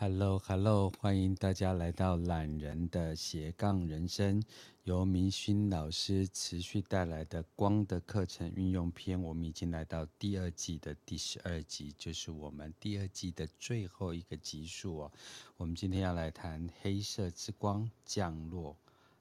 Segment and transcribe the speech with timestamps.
[0.00, 4.40] Hello，Hello，欢迎大家来到懒人的斜杠人生，
[4.84, 9.20] 由明勋老师持续带来的光的课程运用篇。
[9.20, 15.12] 我们已经来到第二季的第十二集，就是我们第二季的最后一个集数哦。
[15.56, 18.76] 我们今天要来谈黑色之光降落，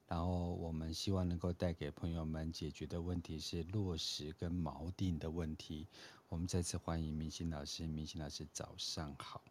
[0.07, 5.88] 然后我们希望能够带给朋友们解决的问题是落实跟锚定的问题。
[6.30, 9.41] 我们再次欢迎明勋老师，明勋老师早上好。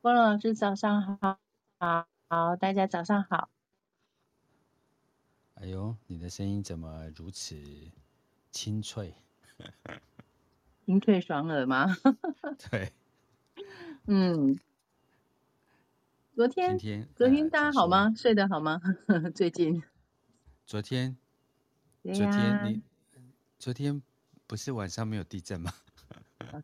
[0.00, 1.40] 波罗老师，早上好，
[1.80, 3.50] 好，好，大家早上好。
[5.54, 7.56] 哎呦，你的声音怎么如此
[8.52, 9.12] 清脆？
[10.86, 11.88] 清脆爽耳吗？
[12.70, 12.92] 对，
[14.06, 14.56] 嗯。
[16.36, 18.14] 昨天，天昨天大家好吗？
[18.16, 18.80] 睡得好吗？
[19.34, 19.82] 最近？
[20.64, 21.16] 昨天，
[22.04, 22.82] 昨天你，
[23.58, 24.00] 昨天
[24.46, 25.72] 不是晚上没有地震吗？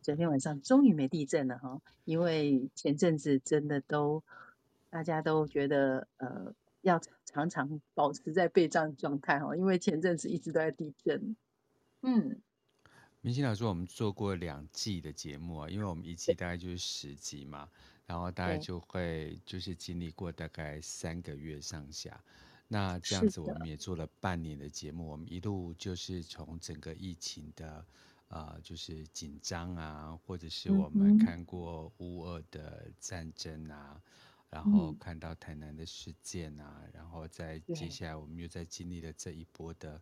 [0.03, 4.23] 昨天晚上终于没地震了哈，因为前阵子真的都
[4.89, 11.35] 大家都觉得呃要常常保持在备战状态哈，因为前阵子一直都在地震。
[12.03, 12.41] 嗯，
[13.21, 17.69] 明星老师，我们做过两季的节目啊，因为我们一季大概就是十集嘛，
[18.07, 22.23] 然后大概就会就是经历过大概三个月上下，
[22.69, 27.85] 那这样子我们也做了半年的节目，我们一路就是从整个疫情的。
[28.29, 34.03] 啊、呃，就是紧张啊，或者是我们看过乌俄的战争啊，嗯、
[34.51, 40.01] 然后看到台南的事件啊，嗯、然后在接下来我们又在经历了这一波的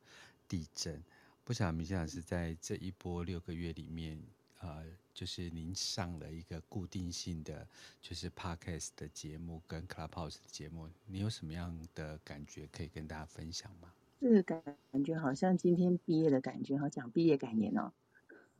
[0.48, 1.03] 地震。
[1.45, 4.23] 不晓得明勋老师在这一波六个月里面，
[4.61, 7.67] 呃，就是您上了一个固定性的
[8.00, 13.93] 就是 Podcast 的节目跟 Clubhouse 的节目，你有什么样的感觉可以跟大家分享吗？
[14.20, 14.62] 这个感
[14.93, 17.93] 感觉好像今天毕业的感觉，好讲毕业感言哦。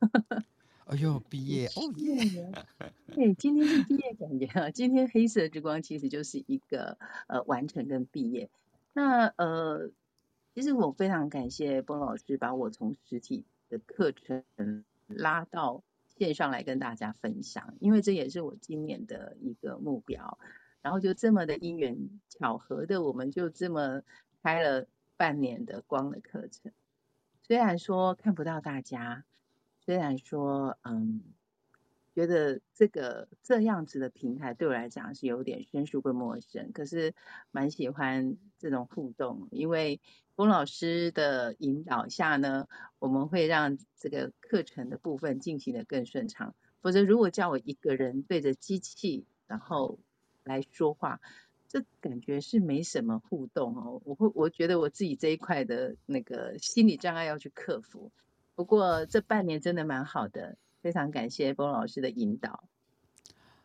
[0.85, 2.51] 哎呦，毕业哦耶！
[3.15, 4.69] 对，今天是毕业感言啊。
[4.69, 8.49] 今天黑色之光其实就是一个呃完成跟毕业。
[8.91, 9.89] 那呃，
[10.53, 14.43] 其实我非常感谢波老师把我从实体的课程
[15.07, 15.83] 拉到
[16.17, 20.37] 线上来跟大家分享，因为这也是我今年的一个目标。
[20.81, 21.97] 然后就这么的因缘
[22.27, 24.01] 巧合的，我们就这么
[24.43, 26.73] 开了半年的光的课程。
[27.41, 29.23] 虽然说看不到大家。
[29.85, 31.21] 虽然说，嗯，
[32.15, 37.13] 觉得这个这样子的平台对我来讲是有点生疏跟陌生，可是
[37.51, 39.99] 蛮喜欢这种互动，因为
[40.35, 42.67] 龚老师的引导下呢，
[42.99, 46.55] 我们会让这个课程的部分进行得更顺畅。
[46.81, 49.99] 否则，如果叫我一个人对着机器然后
[50.43, 51.19] 来说话，
[51.67, 54.01] 这感觉是没什么互动哦。
[54.05, 58.11] 我会我觉得我自己这一块的那个心理障碍要去克服。
[58.55, 62.65] 不过这半年真的蛮好的，非常感谢波老师的引导，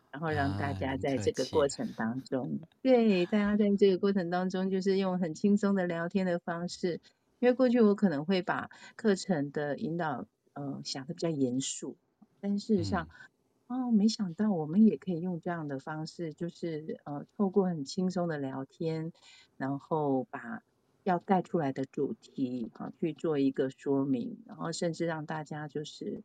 [0.09, 7.01] 然后让大家在这个过程当中，啊、对大家在这个过程当中，就是用很轻松的聊天的方式，
[7.39, 11.95] 因为过去我可能会把课程的引导，呃，想的比较严肃，
[12.41, 13.07] 但事实上，
[13.67, 19.13] 嗯、哦，没想到我们也可以用这样的方式，就是呃，透过很轻松的聊天，
[19.57, 20.63] 然后把。
[21.09, 26.21] 要带出来的主题啊，去做一个说明，然后甚至让大家就是，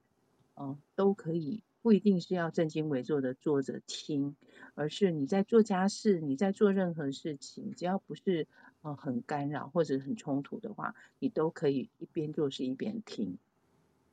[0.56, 4.36] 嗯，都可以不一定是要正襟危坐的坐着听，
[4.74, 8.46] 而是你在做家事，你在做任何事情，只要不是
[8.82, 13.38] 呃很干扰或者很冲突的话，你都可以一边做事一边听，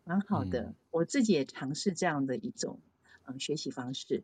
[0.05, 0.61] 蛮好的。
[0.61, 2.79] 嗯，我自己也尝试这样的一种
[3.25, 4.23] 嗯学习方式，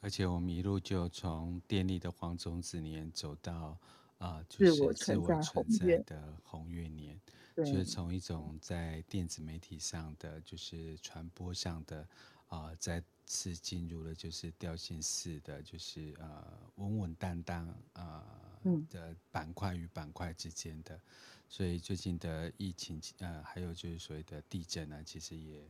[0.00, 3.76] 而且我们一路就从电力的黄种子年走到。
[4.18, 7.20] 啊，就是自我存在的红月年，
[7.56, 12.08] 就是从一种在电子媒体上的，就是传播上的，
[12.48, 18.24] 啊，再次进入了就是调性式的，就是呃稳稳当当啊
[18.90, 21.00] 的板块与板块之间的，
[21.48, 25.68] 所以最近的疫情，呃，还有就是所谓的地震呢，其实也。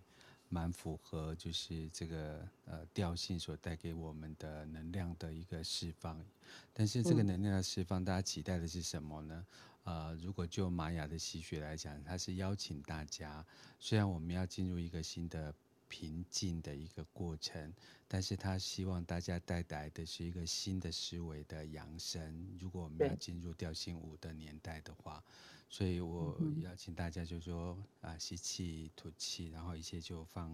[0.48, 6.24] 蛮符合，就是这个呃调性所带给我们的能量的一个释放。
[6.72, 9.46] 但是这个能量的释放，大家期待的是什么呢？
[9.84, 13.44] 呃，如果就玛雅的吸血来讲，它是邀请大家，
[13.78, 15.54] 虽然我们要进入一个新的
[15.88, 17.72] 平静的一个过程，
[18.08, 22.56] 但是他希望大家带来的是一个新的思维的扬升。
[22.58, 25.22] 如果我们要进入调性五的年代的话。
[25.68, 30.50] 所以我邀请大家，就是说啊，吸气、吐气，然后一切就放，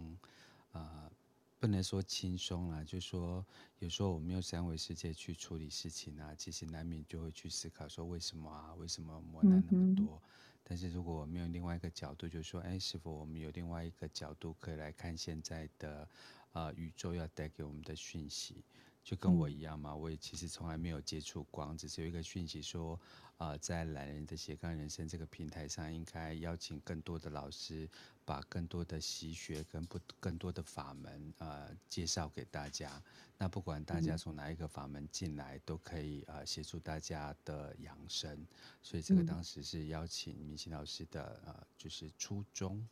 [0.72, 1.12] 啊、呃，
[1.60, 3.44] 不能说轻松啦，就是说
[3.78, 10.20] 有时候我们用三维世界去处理事情啊，其实难免就会去思考说为什么啊，为什么磨难那么多？
[10.64, 16.08] 但是如果我们用另外一个角度，就是说，哎，是否我们有另外一个角度可以来看现在的
[16.52, 18.64] 啊、呃、宇宙要带给我们的讯息？
[19.04, 27.88] 就跟我一样嘛，我也其实从来没有接触光，只是有一个讯息说，啊、呃，在懒人的斜杠人生这个平台上，应该邀请更多的老师，
[28.24, 33.02] 把更多的习学跟不更多的法门，呃，介绍给大家。
[33.36, 38.46] 那不管大家从哪一个法门进来，都可以呃协助大家的养生。
[38.80, 42.86] 所以这个当时是邀请明星老师的呃，就是初衷。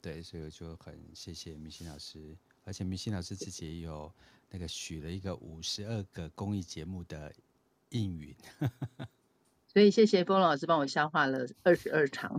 [0.00, 4.12] 对，所以我就很谢谢明星老师，而且明星老师自己也有。
[4.50, 7.32] 那个许了一个五十二个公益节目的
[7.90, 8.34] 应允，
[9.72, 12.38] 所以谢谢风老师帮我消化了二十二场。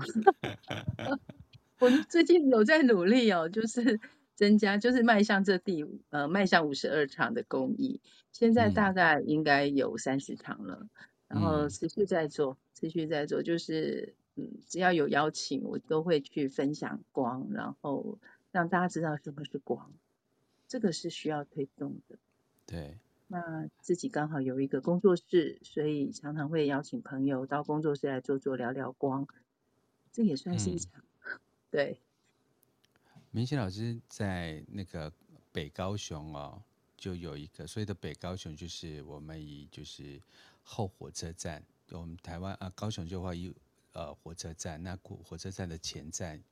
[1.79, 3.99] 我最近有在努力哦，就是
[4.35, 7.99] 增加，就是迈向这第五呃迈向五十二场的公益，
[8.31, 10.87] 现在大概应该有三十场了，
[11.27, 18.19] 嗯，然后持续在做，持续在做，就是嗯只要有邀请，我都会去分享光，然后
[18.51, 19.91] 让大家知道什么是光。
[20.67, 22.17] 这个是需要推动的，
[22.67, 22.99] 对。
[23.27, 29.27] 那自己刚好有一个工作室，所以常常会邀请朋友到工作室来坐坐聊聊光，
[30.11, 31.03] 这也算是一场。
[31.25, 31.39] 嗯、
[31.71, 31.99] 对。
[33.31, 35.11] 明星老师在那个
[35.51, 36.61] 北高雄哦，
[36.95, 40.21] 就有一个所谓的北高雄，就是我们以就是
[40.61, 43.51] 后火车站，我们台湾啊高雄就话一
[43.93, 46.43] 呃火车站，那火火车站的前站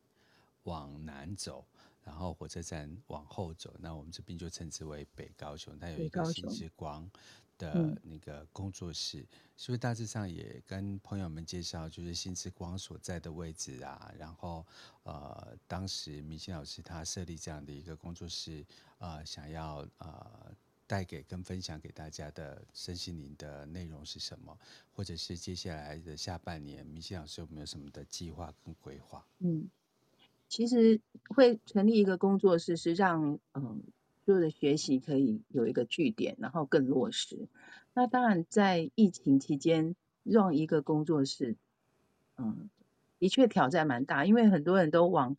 [0.64, 1.64] 往南走。
[2.04, 5.78] 然后火车站往后走，那我们这边就称之为北高雄。
[5.80, 7.10] 它有一个新之光
[7.58, 14.12] 的那个工作室，嗯、所以大致上也跟朋友们介绍，就是新之光所在的位置啊。
[14.18, 14.66] 然后
[15.04, 18.66] 呃，当时明心老师他设立这样的一个工作室，
[18.98, 20.52] 呃，想要呃
[20.88, 24.58] 带给跟分享给大家的身心灵的内容是什么，
[24.92, 29.24] 或者是接下来的下半年，明心老师有没有什么的计划跟规划？
[29.38, 29.70] 嗯。
[30.52, 31.00] 其实
[31.30, 33.84] 会成立一个工作室，是让嗯
[34.26, 37.48] 所有的学习可以有一个据点，然后更落实。
[37.94, 41.56] 那当然，在疫情期间让一个工作室，
[42.38, 42.70] 嗯，
[43.18, 45.38] 的确挑战蛮大，因为很多人都往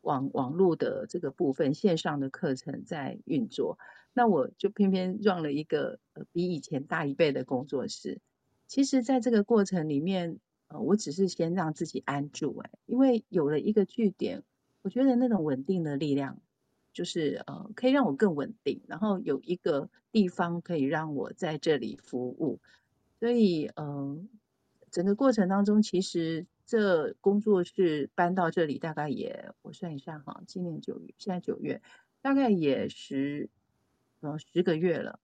[0.00, 3.78] 网网络的这个部分线上的课程在运作，
[4.14, 5.98] 那我就偏偏让了一个
[6.32, 8.18] 比以前大一倍的工作室。
[8.66, 10.38] 其实，在这个过程里面，
[10.68, 14.42] 呃，我只是先让自己安住，哎，因为有了一个据点。
[14.84, 16.42] 我觉得那种稳定的力量，
[16.92, 22.60] 就是呃，可以让我更稳定，然后有一个地方可以让我在这里服务。
[23.18, 24.28] 所以，嗯、
[24.90, 31.80] 整个过程当中，其实这工作室搬到这里，大概也我算一下哈，今年九月，现在九月，
[32.20, 33.48] 大概也十
[34.20, 35.18] 呃十个月了。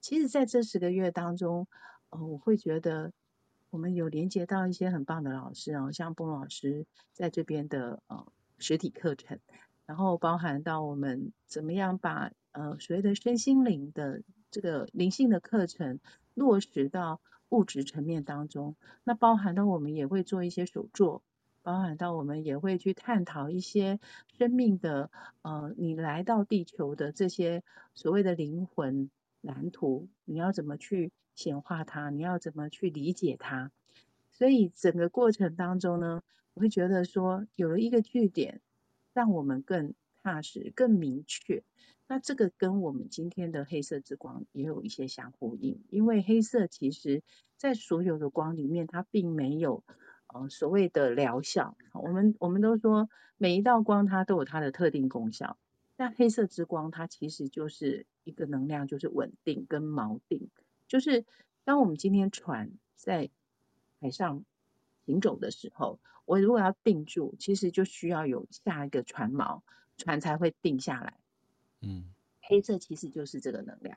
[0.00, 1.68] 其实，在这十个月当中，
[2.10, 3.12] 呃，我会觉得
[3.70, 8.26] 我们有连接到一些很棒的老师哦，像波老师在这边的呃。
[8.58, 9.38] 实体课程，
[9.86, 16.00] 然后包含到我们怎么样把呃所谓的身心灵的这个灵性的课程
[16.34, 21.22] 落实到物质层面当中，那包含到我们也会做一些手作，
[21.62, 24.00] 包含到我们也会去探讨一些
[24.36, 25.10] 生命的
[25.42, 27.62] 呃你来到地球的这些
[27.94, 33.70] 所谓的灵魂蓝图，你要怎么去显化它，你要怎么去理解它，
[34.38, 36.22] 所以整个过程当中呢。
[36.54, 38.60] 我会觉得说，有了一个据点，
[39.14, 39.94] 让我们更
[40.24, 41.62] 踏实、更明确。
[42.08, 47.22] 那这个跟我们今天的黑色之光也有一些相呼应，因为黑色其实
[47.56, 49.84] 在所有的光里面，它并没有
[50.26, 51.76] 呃所谓的疗效。
[51.92, 55.56] 我们我们都说每一道光它都有它的特定功效，
[55.96, 60.50] 那黑色之光它其实就是一个能量，就是稳定跟锚定。
[60.88, 61.24] 就是
[61.62, 63.30] 当我们今天船在
[64.00, 64.44] 海上
[65.06, 65.98] 行走的时候。
[66.24, 69.62] 我如果要定住，其实就需要有下一个船锚，
[69.96, 71.16] 船才会定下来。
[71.80, 72.04] 嗯，
[72.42, 73.96] 黑色其实就是这个能量，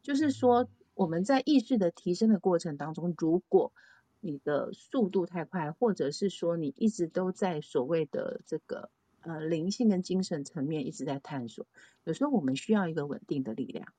[0.00, 3.74] 就是说我们在意识的提升的过程当中，如果
[4.20, 8.88] 你的速度太快，或者是说你一直都在所谓的这个
[9.20, 11.66] 呃灵性跟精神层面一直在探索，
[12.04, 13.92] 有时候我们需要一个稳定的力量。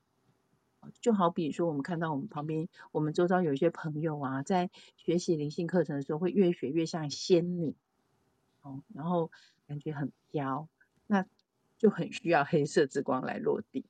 [1.01, 7.75] 就好比说，我们看到我们旁边，我们周遭有一些朋友啊，在学习灵性课程的时候，会越学越像仙女，
[8.61, 9.31] 哦，然后
[9.67, 10.67] 感觉很飘，
[11.07, 11.25] 那
[11.77, 13.85] 就很需要黑色之光来落地，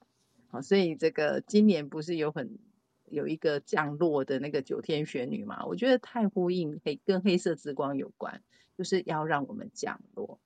[0.48, 2.58] 好，所以这个今年不是有很
[3.06, 5.66] 有一个降落的那个九天玄女嘛？
[5.66, 8.44] 我觉得太呼应黑跟黑色之光有关，
[8.78, 10.40] 就是要让我们降落，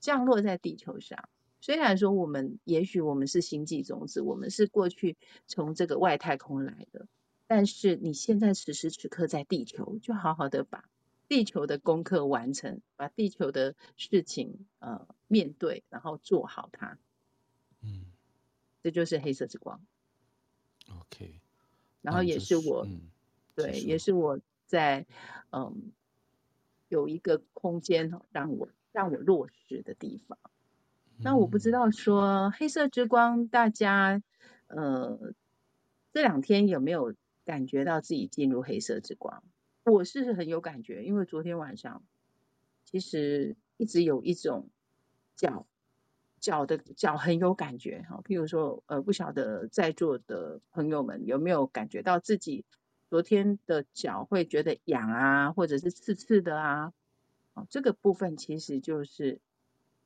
[0.00, 1.28] 降落在地球上。
[1.60, 7.08] 虽然说我们也许我们是星际种子，我们是过去从这个外太空来的，
[7.46, 10.88] 但是你现在此时此刻在地球，就好好的把
[11.28, 16.98] 地球的功课完成，把地球的事情呃面对，然后做好它。
[17.82, 18.06] 嗯，
[18.82, 19.84] 这就是黑色之光。
[20.88, 21.40] OK，
[22.00, 23.00] 然后也是我，嗯、
[23.56, 25.04] 对，也是我在
[25.50, 25.90] 嗯
[26.88, 30.38] 有一个空间让我让我落实的地方。
[31.18, 34.22] 嗯、那我不知道说黑色之光，大家
[34.68, 35.32] 呃
[36.12, 39.42] 这两天有没有感觉到自己进入黑色之光？
[39.84, 42.02] 我是很有感觉，因为昨天晚上
[42.84, 44.68] 其实一直有一种
[45.36, 45.66] 脚
[46.40, 52.64] 脚的脚很有感觉哈，譬如说呃，不晓得在座的朋友们有没有感觉到自己
[53.08, 56.92] 昨天的脚会觉得痒啊，或者是刺刺的啊，
[57.54, 59.40] 哦这个部分其实就是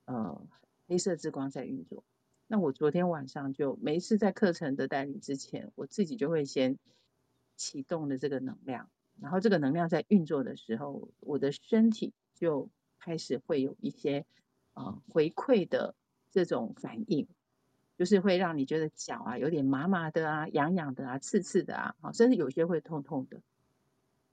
[0.05, 0.47] 呃
[0.91, 2.03] 黑色之光在运作。
[2.49, 6.81] 那我昨天晚上就每一次在课程的带领之前，我自己就会先
[7.55, 8.91] 启动的这个能量。
[9.21, 14.27] 然后这个能量在运作的时候，我的身体就开始会有一些
[14.75, 15.95] 呃回馈的
[16.33, 17.29] 这种反应，
[17.97, 23.41] 就是会让你觉得脚啊有点麻麻的啊、痒痒的啊、刺刺的啊，甚至有些会痛痛的，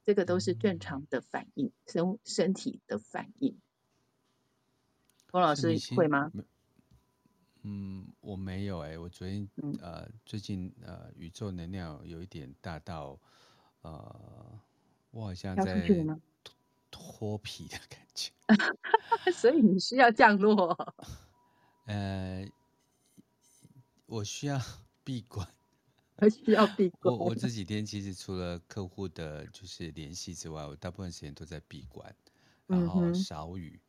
[0.03, 3.59] 这个都是正常的反应，身身体的反应。
[5.27, 6.31] 冯老师会吗？
[7.63, 9.47] 嗯，我没有哎、欸，我昨天
[9.81, 13.19] 呃最近呃宇宙能量有一点大到
[13.81, 14.59] 呃。
[15.11, 15.87] 我好像在
[16.91, 18.29] 脱皮的感觉
[19.33, 20.77] 所以你需要降落。
[21.85, 22.45] 呃，
[24.05, 24.59] 我需要
[25.03, 25.47] 闭关，
[26.17, 27.15] 我需要闭关。
[27.15, 32.13] 我我这几天其实除了客户的就是联系之外，我大部分时间都在闭关，
[32.67, 33.86] 然后少语，嗯、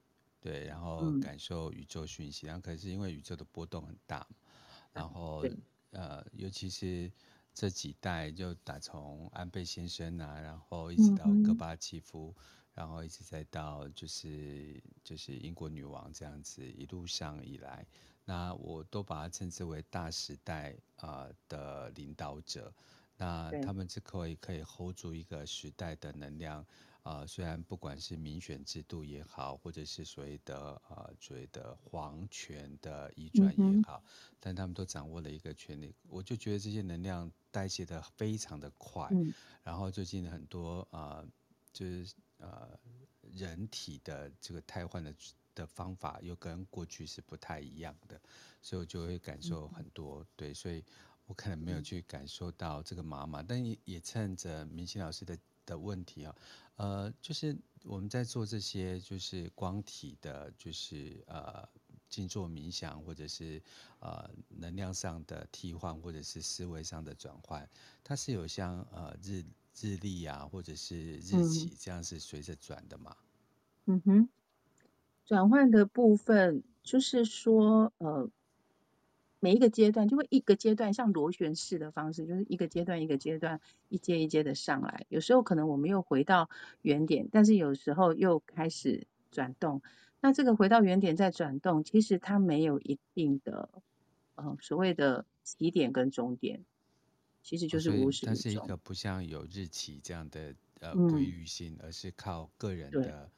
[0.49, 2.47] 对，然后感受宇宙讯息。
[2.47, 4.27] 然后可是因为宇宙的波动很大，
[4.93, 5.45] 然后
[5.91, 7.11] 呃，尤其是。
[7.55, 17.85] 这几代就打从安倍先生啊，然后一直到戈巴契夫，嗯、然后一直再到就是就是英国女王这样子一路上以来，
[18.25, 22.73] 那我都把它称之为大时代啊、呃、的领导者，
[23.17, 26.65] 那他们是可以可以 hold 住一个时代的能量。
[27.03, 35.95] 啊、呃，虽然不管是民选制度也好，或者是所谓的呃所谓的皇权的移转也好，嗯、但他们都掌握了一个权力。
[36.09, 41.27] 我就觉得这些能量代谢的非常的快，嗯、然后最近很多呃
[41.73, 42.79] 就是呃
[43.33, 45.15] 人体的这个汰换的
[45.55, 48.21] 的方法又跟过去是不太一样的，
[48.61, 50.23] 所以我就会感受很多。
[50.23, 50.85] 嗯、对，所以
[51.27, 55.39] 我可能没有去感受到这个妈妈，但也也趁着明星老师的
[55.69, 56.35] 的问题啊。
[56.77, 61.69] 呃，就是我们在做这些，就是光体的，就是呃
[62.09, 63.63] 静坐冥想，或者是
[64.01, 67.69] 呃能量上的替换，或者是思维上的转换，
[68.03, 69.45] 它是有像呃日
[69.81, 73.17] 日历啊，或者是日期这样是随着转的吗？
[73.87, 74.29] 嗯哼，
[75.27, 78.31] 转换的部分就是说呃。
[79.41, 85.07] 每一个阶段就会一个阶段像螺旋式的方式，就是一个阶段一个阶段一阶一阶的上来。
[85.09, 86.51] 有时候可能我们又回到
[86.83, 89.83] 原点，但是有时候又开始转动。
[90.21, 93.69] 那这个回到原点再转动，其实它没有一定的
[94.35, 96.65] 呃所谓的起点跟终点，
[97.43, 98.29] 其实就是无始无终。
[98.29, 103.31] 它是一个不像有日期这样的呃规律性，嗯、而是靠个人的。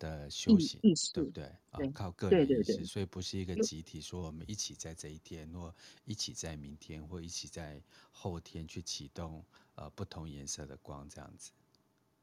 [0.00, 0.80] 的修行，
[1.14, 1.44] 对不对？
[1.70, 5.72] 啊，靠个人意识，所以不是一个集体说我们一起在这一天，或
[6.04, 7.80] 一起在明天，或一起在
[8.10, 9.44] 后天去启动
[9.76, 11.52] 呃不同颜色的光这样子。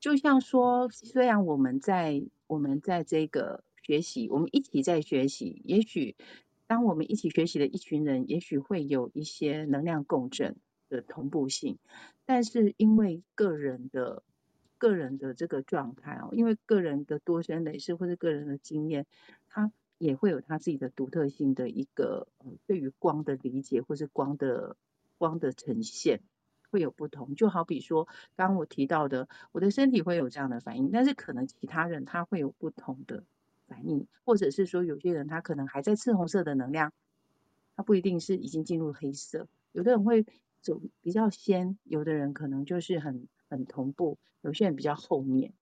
[0.01, 6.17] 就像说，虽然我们在我们在这个学习，我们一起在学习，也许
[6.65, 10.57] 当我们一起学习的一群人，也许会有一些能量共振
[10.89, 11.77] 的同步性，
[12.25, 14.24] 但是因为个人的。
[14.77, 19.05] 个人的这个状态哦，因为个人的多生累世或者个人的经验，
[19.50, 24.75] 他也会有他自己的独特性的一个呃，对于光的理解或是光的
[25.17, 26.22] 光的呈现
[26.69, 27.36] 会有不同。
[27.36, 33.24] 就好比说，刚刚我提到的，我的身体会有这样的反应，但是可能其他人他会有不同的
[33.67, 36.93] 反应，或者是说有些人他可能还在赤红色的能量，
[37.75, 40.25] 他不一定是已经进入黑色，有的人会
[40.62, 43.27] 走比较先，有的人可能就是很。
[43.50, 45.54] 很同步，有些人比较后面，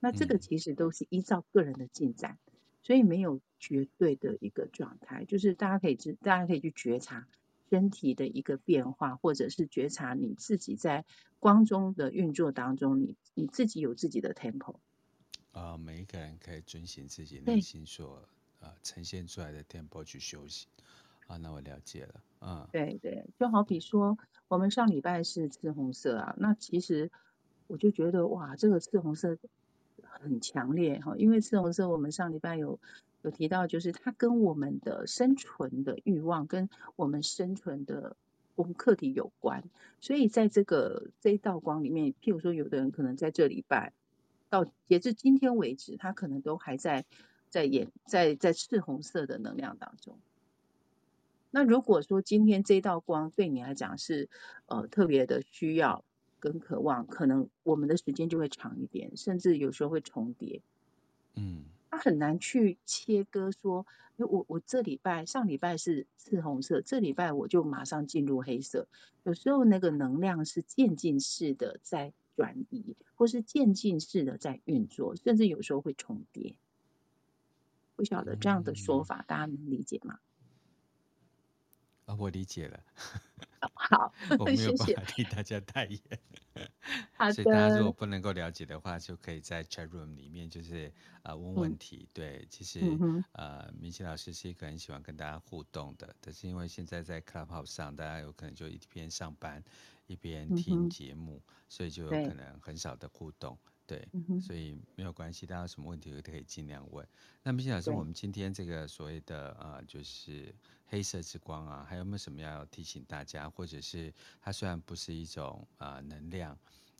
[0.00, 7.28] 那这个其实都是依照个人的进展，嗯、所以没有绝对的一个状态，就是大家可以知，大家可以去觉察
[7.70, 11.04] 身体的一个变化，或者是觉察你自己在
[11.38, 14.76] 光中的运作当中，你你自己有自己的 tempo。
[15.52, 18.28] 啊、呃，每一个人可以遵循自己内心所
[18.82, 20.66] 呈现出来的 tempo 去休息。
[21.28, 22.20] 啊，那我了解了。
[22.40, 24.18] 嗯，对对，就好比说
[24.48, 27.10] 我们上礼拜是赤红色啊，那其实。
[27.72, 29.38] 我就觉得哇，这个赤红色
[30.02, 32.78] 很强烈哈，因为赤红色我们上礼拜有
[33.22, 38.14] 有提到，就是它跟我们的生存的欲望，跟我们生存的
[38.56, 39.64] 我们课题有关，
[40.00, 43.94] 所以在这个这一道光里面，譬如说，有的人可能在这礼拜
[44.50, 47.06] 到截至今天为止，他可能都还在
[47.48, 50.18] 在演在在赤红色的能量当中。
[51.50, 54.28] 那如果说今天这道光对你来讲是
[54.66, 56.04] 呃特别的需要
[56.42, 60.60] 跟渴望，可能我们的时间就会长一点，甚至有时候会重叠。
[61.36, 61.62] 嗯。
[61.88, 63.84] 他很难去切割说，
[64.16, 68.88] 我我这礼拜上礼拜是赤红色，这礼拜我就马上进入黑色。
[69.24, 76.56] 有时候那个能量是渐进式的在转移，或是渐进式的在运作，甚至有时候会重叠。
[77.94, 80.18] 不晓得这样的说法，大家能理解吗？
[82.12, 82.80] 啊，我理解了。
[83.74, 86.00] 好， 我没有办法替大家代言。
[87.32, 90.92] 所以大家如果不能够了解的话，就可以在 chat room 里面就是
[91.22, 92.02] 呃问问题。
[92.02, 99.62] 嗯、对，其实、嗯、呃明启老师是一个很喜欢跟大家互动的，但是因为现在在 Clubhouse 上，大家有可能就一边上班
[100.06, 103.56] 一边听节目、嗯，所以就有可能很少的互动。
[103.86, 107.06] 对，嗯、所以没有关系，大家有什么问题都可以尽量问。
[107.42, 110.54] 那明启老师，我们今天这个所谓的呃就是。
[110.92, 113.48] 黑色之光啊，还有没有什么要提醒大家？
[113.48, 116.52] 或者是它虽然不是一种啊、呃、能量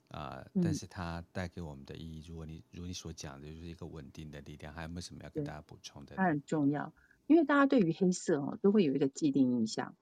[0.08, 4.72] 啊、呃嗯，但是它带给我们的意义，如果你如你所讲的，就是一个稳定的力量。
[4.72, 6.16] 还有没有什么要跟大家补充的？
[6.16, 6.90] 它很重要，
[7.26, 9.94] 因为大家对于黑色哦都会有一个既定印象，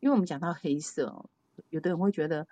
[0.00, 1.30] 因为我们讲到黑色哦，
[1.70, 2.46] 有的人会觉得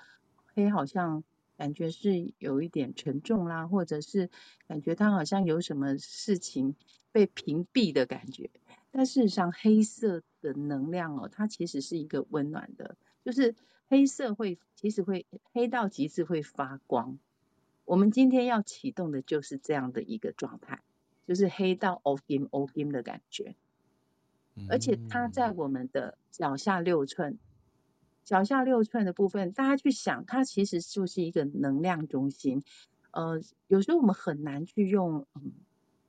[0.54, 1.22] 黑好像
[1.58, 4.30] 感觉是有一点沉重啦，或者是
[4.66, 6.74] 感觉它好像有什么事情
[7.12, 8.48] 被屏蔽的感觉。
[8.90, 13.54] 但事实上，黑色的能量哦，它其实是一个温暖的，就是
[13.88, 17.18] 黑色会其实会黑到极致会发光。
[17.84, 20.82] 我们今天要启动的就是这样的一个状态，
[21.26, 23.56] 就是黑到 all game 的感觉。
[24.68, 27.38] 而且它在我们的脚下六寸，
[28.24, 32.64] 脚下六寸的部分，大家去想，它其实就是一个能量中心。
[33.10, 35.52] 呃，有时候我们很难去用嗯。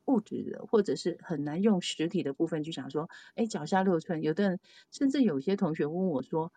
[0.09, 6.51] 物质的，或者是很难用实体的部分去想说，哎，脚下六寸，有的人甚至有些同学问我说，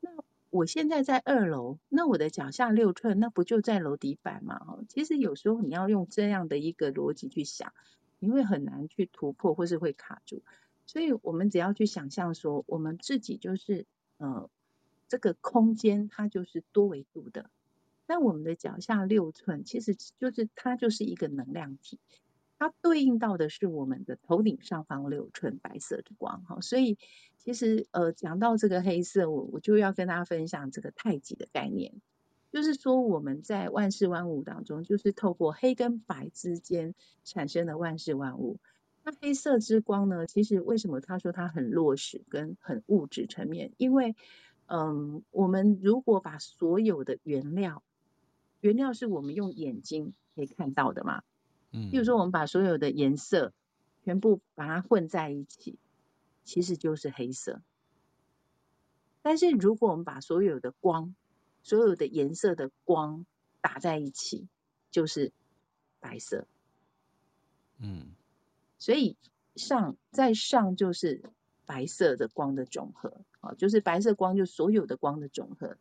[0.00, 0.10] 那
[0.50, 4.78] 我现在在二楼，那我的脚下六寸，那不就在楼底板吗？
[4.88, 7.72] 其实有时候你要用这样的一个逻辑去想，
[8.18, 10.42] 你会很难去突破，或是会卡住。
[10.86, 13.86] 所以我们只要去想象说，我们自己就是
[14.18, 14.50] 呃，
[15.08, 17.50] 这个空间它就是多维度的，
[18.06, 21.98] 那我们的脚下六寸，其实就是它就是一个能量体。
[22.58, 26.96] 它对应到的是我们的头顶上方六寸白色之光，哈，所以
[27.36, 31.92] 其实呃讲到这个黑色，我我就要跟大家分享这个太极的概念，
[32.52, 38.58] 就是说我们在万事万物当中，就是透过黑跟白之间产生的万事万物。
[39.04, 43.72] 那黑色之光呢，其实为什么他说它很落实跟很物质层面？
[43.76, 44.16] 因为
[44.66, 47.84] 嗯，我们如果把所有的原料，
[48.60, 51.22] 原料是我们用眼睛可以看到的嘛。
[51.70, 53.52] 嗯，比如说，我们把所有的颜色
[54.04, 55.78] 全部把它混在一起，
[56.44, 57.60] 其实就是黑色。
[59.22, 61.14] 但是，如果我们把所有的光、
[61.62, 63.26] 所有的颜色的光
[63.60, 64.46] 打在一起，
[64.90, 65.32] 就是
[65.98, 66.46] 白色。
[67.78, 68.14] 嗯，
[68.78, 69.16] 所以
[69.56, 71.22] 上在上就是
[71.66, 75.76] 白色的光的总和，啊，就是白色光，就所有的光的总和。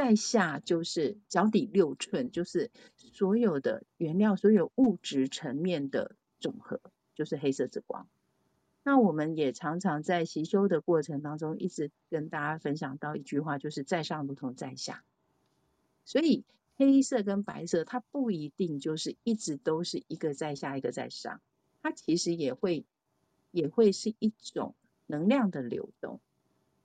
[0.00, 6.80] 在下就是脚底六寸，就是所有的原料、所有物质层面的总和，
[7.14, 8.08] 就是黑色之光。
[8.82, 15.04] 那我们也常常在习修的过程当中，一直跟大家分享到一句话，就是在上如同在下。
[16.06, 16.46] 所以
[16.78, 21.42] 黑色跟白色，它不一定就是一直都是一个在下，一个在上，
[21.82, 22.86] 它其实也会
[23.50, 24.74] 也会是一种
[25.06, 26.20] 能量的流动。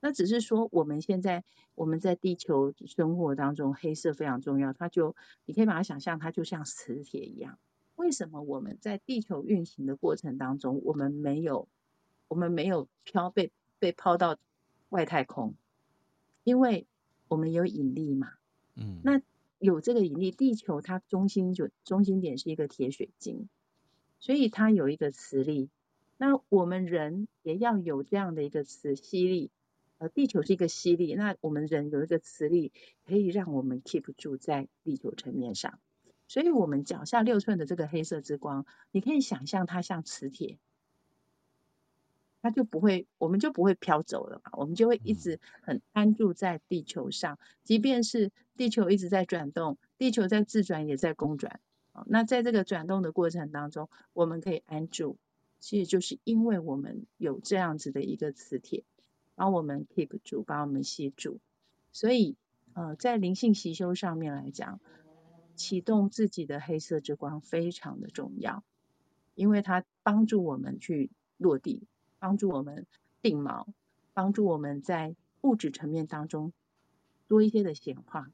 [0.05, 4.71] 那只是说，我们现在我们在地球生活当中，黑色非常重要。
[4.71, 5.15] 它就
[5.45, 7.57] 你可以把它想象，它就像磁铁一样。
[7.95, 11.67] 为什么我们在地球运行的过程当中，我们没有
[12.27, 14.37] 我们没有飘被被抛到
[14.89, 15.55] 外太空？
[16.43, 16.85] 因为
[17.27, 18.33] 我们有引力嘛。
[18.75, 19.01] 嗯。
[19.03, 19.19] 那
[19.57, 23.49] 有这个引力，地球它中心就中心点是一个铁水晶，
[24.19, 25.71] 所以它有一个磁力。
[26.17, 29.49] 那我们人也要有这样的一个磁吸力。
[30.05, 32.71] 呃，地球是一个吸力，那我们人有一个磁力，
[33.07, 35.79] 可以让我们 keep 住在地球层面上。
[36.27, 40.59] 所以，我们脚下六寸的这个黑色之光，你可以想象它像磁铁，
[42.43, 47.39] 它就不会，我们就不会飘走了嘛，我们就会一直很安住在地球上。
[47.63, 51.59] 即便是地球一直在转动，地球在自转也在公转。
[52.05, 55.17] 那在这个转动的过程当中，我们可以安住，
[55.59, 58.83] 其实就是因为我们有这样子的一个磁铁。
[59.36, 61.39] 把我们 keep 住，帮我们吸住，
[61.91, 62.36] 所以
[62.74, 64.80] 呃，在灵性习修上面来讲，
[65.56, 68.63] 启动自己的黑色之光非常的重要，
[69.34, 71.88] 因为它帮助我们去落地，
[72.19, 72.86] 帮助我们
[73.21, 73.67] 定锚，
[74.13, 76.52] 帮助我们在物质层面当中
[77.28, 78.32] 多一些的显化。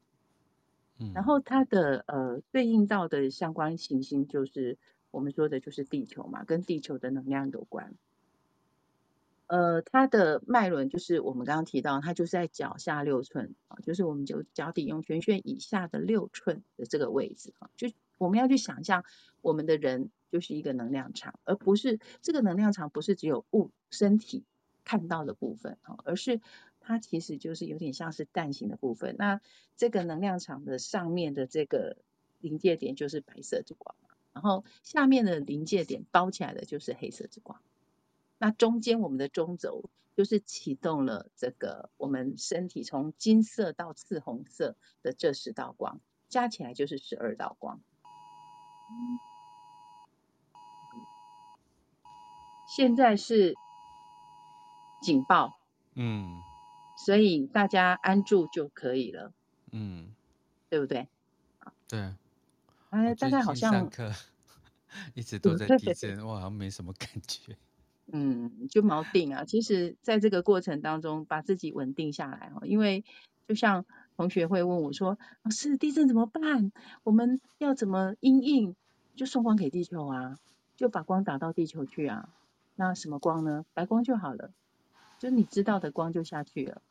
[0.98, 4.78] 嗯，然后它的呃对应到的相关行星就是
[5.10, 7.94] 我们说的就是地球嘛，跟地球的能量有关。
[9.52, 19.04] 呃，它的脉轮就是我们刚刚提到，它就是在脚下六寸啊，就是我们就脚底涌泉穴以下的六寸的这个位置啊，就我们要去想象
[19.42, 24.46] 我们的人就是一个能量场，而不是这个能量场不是只有物身体
[24.84, 26.40] 看到的部分啊，而是
[26.80, 29.16] 它其实就是有点像是蛋形的部分。
[29.18, 29.42] 那
[29.76, 31.98] 这个能量场的上面的这个
[32.40, 33.94] 临界点就是白色之光，
[34.32, 37.60] 然后下面的临界点包起来的就是黑色之光。
[38.42, 47.80] 那中间我们的中轴就是启动了这个我们身体从金色到赤红色的这十道光，加起来就是十二道光。
[52.66, 53.54] 现在是
[55.00, 55.60] 警报，
[55.94, 56.40] 嗯，
[56.96, 59.32] 所以大家安住就可以了，
[59.70, 60.12] 嗯，
[60.68, 61.06] 对不对？
[61.86, 62.12] 对，
[62.90, 63.88] 哎，大概好像
[65.14, 67.56] 一直都在地震，我好像没什么感觉。
[68.06, 69.44] 嗯，就锚定啊。
[69.44, 72.66] 其实，在这个过程当中，把自己稳定下来哦。
[72.66, 73.04] 因为
[73.46, 73.84] 就像
[74.16, 76.72] 同学会问我说：“老师，地震怎么办？
[77.02, 78.76] 我们要怎么应应？
[79.14, 80.38] 就送光给地球啊，
[80.76, 82.28] 就把光打到地球去啊。
[82.74, 83.64] 那什么光呢？
[83.74, 84.52] 白光就好了，
[85.18, 86.82] 就你知道的光就下去了。”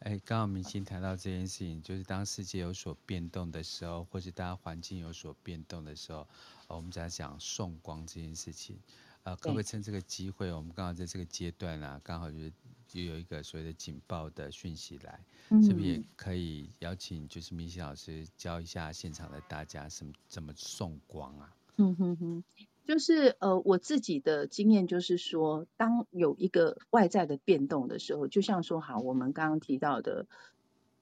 [0.00, 6.28] 哎，刚好明星谈到这件事情，就是当世界有所变动的时候，或是大家环境有所变动的时候，
[6.68, 8.78] 我们在讲送光这件事情。
[9.28, 12.50] 啊，可不可以趁这个机会，我们刚好在这个阶段啊，刚好就是
[12.86, 21.54] 就有一个所谓的警报的讯息来，嗯、是不是也可以邀请就是明心老师教一下现场的大家什么怎么送光啊？
[21.76, 22.44] 嗯哼哼，
[22.86, 30.26] 就是呃我自己的经验就是说，当有一个外在的变动的时候，就像说好，我们刚刚提到的，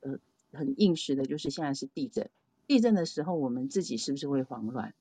[0.00, 0.18] 呃
[0.52, 2.28] 很应时的就是现在是地震，
[2.66, 4.92] 地震的时候我们自己是不是会慌乱？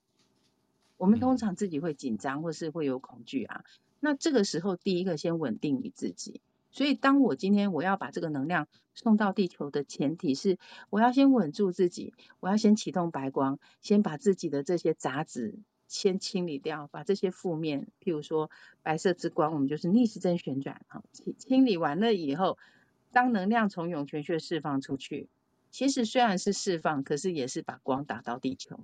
[0.97, 3.63] 我们通常自己会紧张，或是会有恐惧啊。
[3.99, 6.41] 那这个时候，第一个先稳定你自己。
[6.71, 10.57] 所以，当我今天我要把这个能量送到地球的前提是，
[10.89, 15.55] 我要先稳住自己，我要先启动白光，先把自己的这些杂质
[15.87, 18.51] 先清理掉，把这些负面，譬如说
[18.83, 22.57] 白色之光，我们就是逆时针旋转，啊，清清理完了以后，
[23.13, 25.29] 当能量从涌泉穴释放出去，
[25.71, 28.81] 其实虽然是释放，可是也是把光打到地球，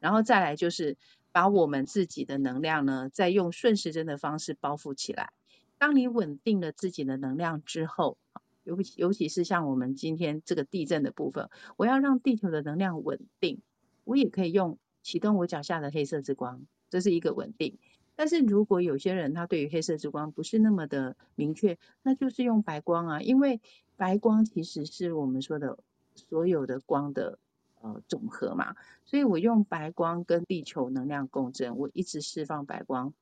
[0.00, 0.96] 然后再来就是。
[1.34, 5.32] 把我们自己的能量呢，再用顺时针的方式包覆起来。
[5.78, 8.18] 当你稳定了自己的能量之后，
[8.62, 13.62] 尤尤其是像我们今天这个地震的部分，我要让地球的能量稳定，
[14.04, 17.78] 我也可以用启动我脚下的黑色之光，这是一个稳定。
[18.14, 23.60] 但是如果有些人他对于黑色之光不是那么的明确，那就是用白光啊，因为
[23.96, 25.80] 白光其实是我们说的
[26.14, 27.40] 所有的光的。
[27.84, 33.12] 呃，总和嘛，所以我用白光跟地球能量共振，我一直释放白光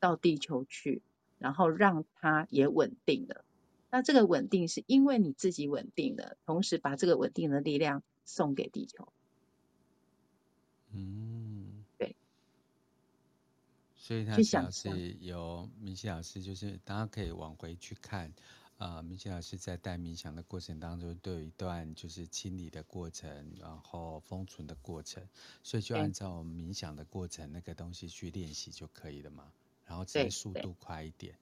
[0.00, 1.02] 到地球去，
[1.38, 3.44] 然后让它也稳定了。
[3.90, 9.12] 那这个稳定是因为你自己稳定了，同时把这个稳定的力量送给地球。
[10.90, 12.16] 嗯，对。
[13.98, 18.32] 所以他想是有明熙老师，就是大家可以往回去看。
[18.78, 25.22] 啊，明心老师在带冥想的过程当中，都有一段就是清理的过程，然后封存的过程，
[25.62, 29.52] 所以就按照我们冥想的过程那个东西去练习就可以了嘛。
[29.84, 31.34] 然后只是速度快一点。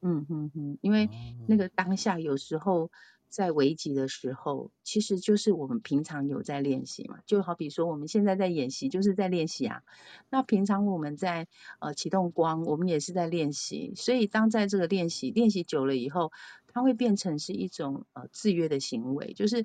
[0.00, 1.08] 嗯哼哼，因为
[1.46, 2.90] 那个当下有时候。
[3.32, 9.84] 在危急的时候，其实就是我们平常有在练习嘛，就好比说我们现在在演习，就是在练习啊。
[10.30, 11.46] 那平常我们在
[11.78, 13.92] 呃启动光，我们也是在练习。
[13.94, 16.32] 所以当在这个练习练习久了以后，
[16.66, 19.64] 它会变成是一种呃制约的行为，就是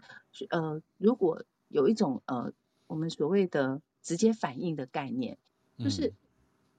[0.52, 2.54] 呃如果有一种呃
[2.86, 5.40] 我们所谓的直接反应的概念，
[5.80, 6.14] 就是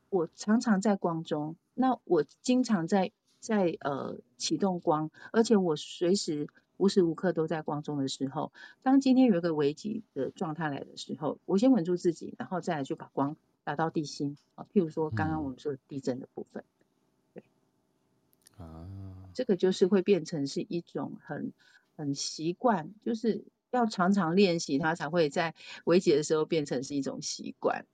[0.09, 6.49] 我常常在光中，那我经常在在呃启动光，而且我随时。
[6.79, 14.67] 无时无刻都在光中的时候，当今天有一个危机的状态来的时候，我先稳住自己，然后再来去把光打到地心啊。
[14.75, 16.65] 譬如说刚刚我们说的地震的部分，
[17.33, 17.43] 对，
[18.59, 18.87] 啊，
[19.33, 21.55] 这个就是会变成是一种很
[21.97, 27.87] 很习惯，就是要常常练习，它才会在危机的时候变成是一种习惯。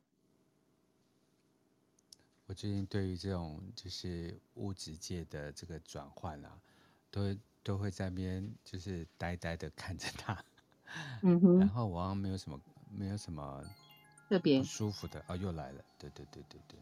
[2.52, 6.52] 我最近对于这种就是物质界的这个转换啊，
[7.10, 7.38] 都会。
[7.64, 10.36] 都会在那边就是呆呆的看着他，
[11.22, 12.60] 嗯哼，然后我好像没有什么
[12.90, 13.62] 没有什么
[14.28, 16.76] 特别不舒服的哦，又来了，对对对对对，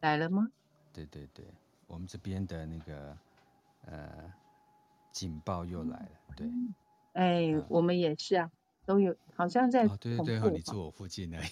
[0.00, 0.50] 来了吗？
[0.94, 1.44] 对对对，
[1.86, 3.18] 我们这边的那个
[3.84, 4.32] 呃
[5.12, 6.46] 警报又来了，对，
[7.12, 8.50] 哎，嗯、我们也是啊，
[8.86, 11.48] 都有，好像在哦，对对对，你住我附近而已，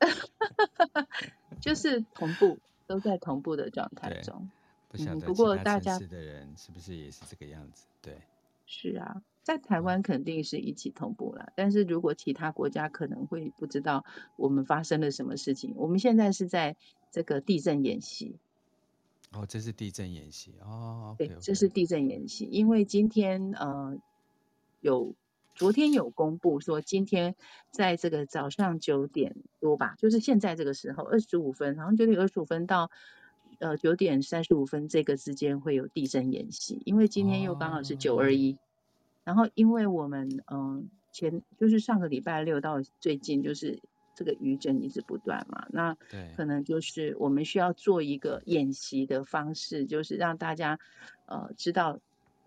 [1.60, 4.50] 就是同步，都在同步的状态中。
[4.88, 7.86] 不晓得，不过大家的人是不是也是这个样子？
[8.00, 8.18] 对，
[8.66, 14.04] 是啊，在台湾肯定是一起同步了，嗯，但是如果其他国家可能会不知道
[14.36, 15.74] 我们发生了什么事情。
[15.76, 16.76] 我们现在是在
[17.10, 18.36] 这个地震演习。
[19.32, 21.16] 哦，这是地震演习哦。
[21.18, 23.98] 对，这是地震演习，因为今天呃
[24.80, 25.14] 有
[25.56, 27.34] 昨天有公布说，今天
[27.72, 32.90] 在这个早上九点多吧，就是现在这个时候二十五分，好像九点二十五分到。
[33.58, 38.58] 呃，九点三十五分这个之间会有地震演习，因为今天又刚好是九二一，
[39.24, 43.80] 然后因为我们嗯、呃、前就是上个礼拜六到最近就是
[44.14, 45.96] 这个余震一直不断嘛，那
[46.36, 50.78] 可能就是我们需要做一个演习的方式，就是让大家
[51.24, 51.98] 呃知道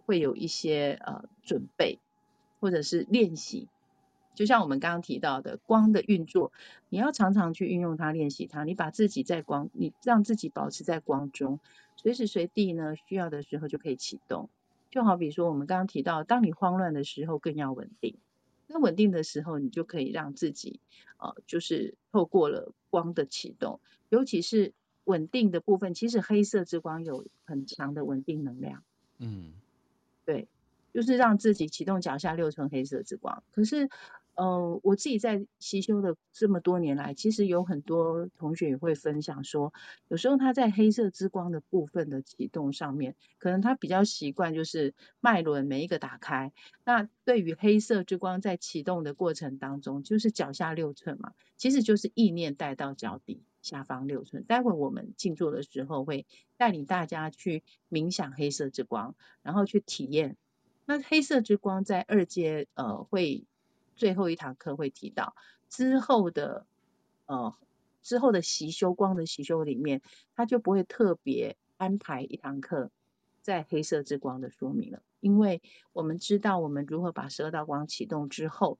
[0.06, 1.98] 会有一些呃准备
[2.60, 3.68] 或者是练习。
[4.36, 6.54] 就像我们刚刚提到的光的运作，
[6.88, 11.60] 你要常常去运用它练习它，你把自己在光，你让自己保持在光中，
[11.98, 14.50] 随时随地呢需要的时候就可以启动。
[14.90, 18.16] 就好比说我们刚刚提到，当你慌乱的时候更要稳定，
[18.68, 20.80] 那稳定的时候你就可以让自己
[21.18, 28.84] 呃就是透过了光的启动，尤其是稳定的部分，其实黑色之光有很强的稳定能量。
[29.18, 29.54] 嗯，
[30.24, 30.48] 对，
[30.94, 33.90] 就是让自己启动脚下六寸黑色之光，可是。
[34.36, 39.74] 呃，我自己在习修的这么多年来，其实有很多同学也会分享说，
[40.08, 46.54] 有时候他在黑色之光的部分的启动上面，可能他比较习惯就是脉轮每一个打开。
[46.86, 54.46] 那对于黑色之光在启动的过程当中，就是脚下六寸嘛，其实就是意念带到脚底下方六寸。
[54.46, 56.26] 待会我们静坐的时候会
[56.56, 60.38] 带领大家去冥想黑色之光，然后去体验。
[60.90, 63.46] 那黑色之光在二阶呃会。
[63.96, 65.36] 最后一堂课会提到
[65.68, 66.66] 之后的
[67.26, 67.54] 呃
[68.02, 70.02] 之后的习修光的习修里面，
[70.38, 72.92] 他就不会特别安排一堂课
[73.42, 78.80] 在黑色之光的说明了，因为我们知道我们如何把十二道光启动之后，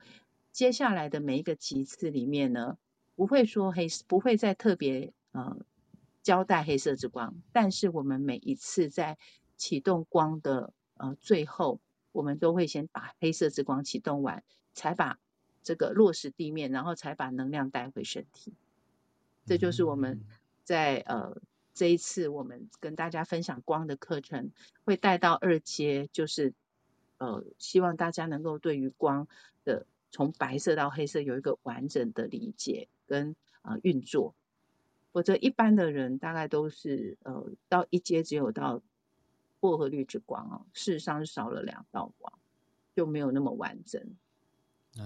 [0.54, 2.78] 接下来的每一个级次里面呢，
[3.18, 5.58] 不会说黑不会再特别呃
[6.24, 9.18] 交代黑色之光，但是我们每一次在
[9.58, 14.44] 启动光的呃最后，我们都会先把黑色之光启动完。
[14.76, 15.20] 才把
[15.62, 18.54] 这个落实地面，然后才把能量带回身体。
[19.46, 20.22] 这就是我们
[20.64, 21.42] 在呃
[21.74, 24.52] 这一次我们跟大家分享光的课程，
[24.86, 26.54] 会带到二阶，就是
[27.18, 29.28] 呃希望大家能够对于光
[29.66, 34.34] 的从白色到黑色有一个完整的理解跟呃运作。
[35.12, 38.82] 否则一般的人大概都是呃到一阶只有到
[39.60, 42.34] 薄荷绿之光哦，事实上是少了两道光，
[42.96, 44.16] 就没有那么完整。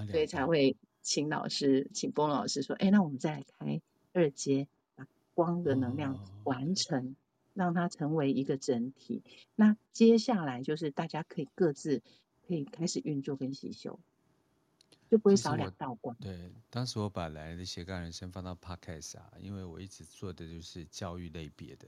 [0.09, 3.81] 所以才会请老师，请波老师说，哎，那我们再来开
[4.13, 7.15] 二阶，把光的能量完成，哦，
[7.53, 9.23] 让它成为一个整体。
[9.55, 12.01] 那接下来就是大家可以各自
[12.47, 13.99] 可以开始运作跟吸收，
[15.09, 16.15] 就不会少两道光。
[16.19, 21.87] 对，当时我把来的斜杠人生放到 Podcast 啊，因为我一直做的就是教育类别的，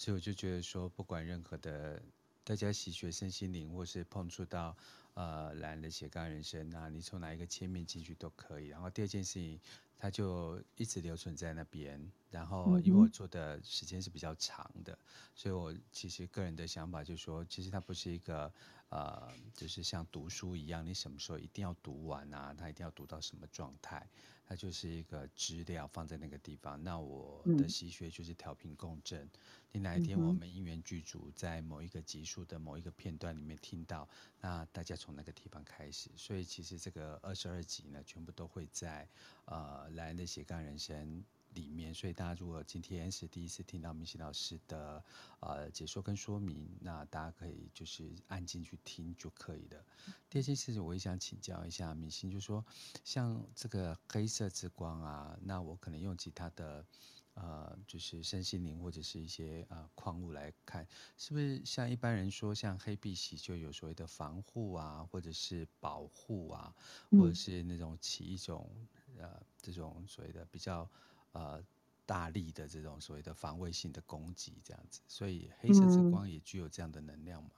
[0.00, 2.00] 所以我就觉得说，不管任何的
[2.42, 4.74] 大家习学身心灵，或是碰触到。
[5.14, 8.68] 呃，来的斜杠人生啊，你从哪一个切面进去都可以。
[8.68, 9.60] 然后第二件事情，
[9.98, 12.00] 它就一直留存在那边。
[12.30, 14.96] 然后因为我做的时间是比较长的，
[15.34, 18.50] 所以我其实个人的想法就是说，其实它不是一个
[18.88, 22.54] 呃，就是像读书一样，你什么时候一定要读完啊？
[22.56, 24.08] 它一定要读到什么状态？
[24.50, 26.82] 它就是一个资料放在那个地方。
[26.82, 29.30] 那我的习学就是调频共振。
[29.70, 34.08] 你哪一天我们因缘具足，在某一个集数的某一个片段里面听到，
[34.40, 36.10] 那大家从那个地方开始。
[36.16, 39.08] 所以其实这个二十二集呢，全部都会在
[39.44, 41.92] 呃莱恩的斜杠人生里面。
[41.94, 45.04] 所以大家如果今天是第一次听到明星老师的
[45.40, 49.84] 呃解说跟说明，那大家可以就是按进去听就可以了。
[50.28, 52.64] 第二件事情，我也想请教一下明星，就说
[53.04, 56.84] 像这个黑色之光啊，那我可能用其他的。
[57.34, 60.86] 呃，就是身心灵或者是一些呃矿物来看，
[61.16, 66.74] 是不是像一般人说，像黑碧玺就有所谓的防护啊，或者是保护啊，
[67.12, 68.68] 或者是那种起一种
[69.16, 70.90] 呃这种所谓的比较
[71.32, 71.62] 呃
[72.06, 77.50] 大力的这种所谓的防卫性的攻击这样子，所以黑色之光也具有这样的能量吗？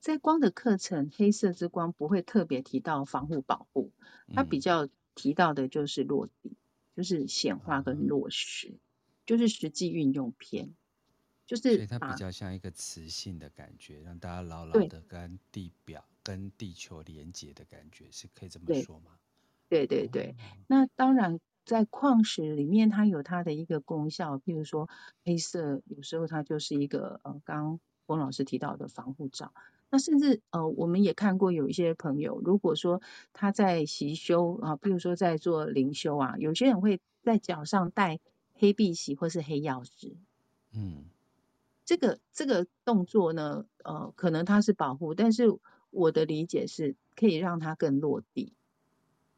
[0.00, 3.92] 在光的课程，黑色之光不会特别提到防护保护，
[4.32, 6.56] 它比较提到的就是落地，
[6.96, 8.74] 就是显化跟落实，
[9.26, 10.74] 就是实际运用篇。
[11.46, 19.18] 就是，所以它比较像一个磁性的感觉，让大家牢牢的跟地表、跟地球连接的感觉，是可以这么说吗？
[19.68, 20.34] 对对对，
[20.66, 24.88] 那当然，在矿石里面，它有它的一个功效，譬如说
[25.24, 29.52] 黑色，有时候它就是一个呃，刚刚龚老师提到的防护罩。
[29.90, 38.18] 那甚至呃，我们也看过有一些朋友，如果说他在习修啊，譬如说在做灵修啊，有些人会在脚上戴
[38.54, 40.16] 黑碧玺或是黑曜石，
[40.72, 41.04] 嗯。
[41.84, 45.58] 这个这个动作呢，呃，可能它是保护，但是
[45.90, 48.52] 我的理解是可以让它更落地，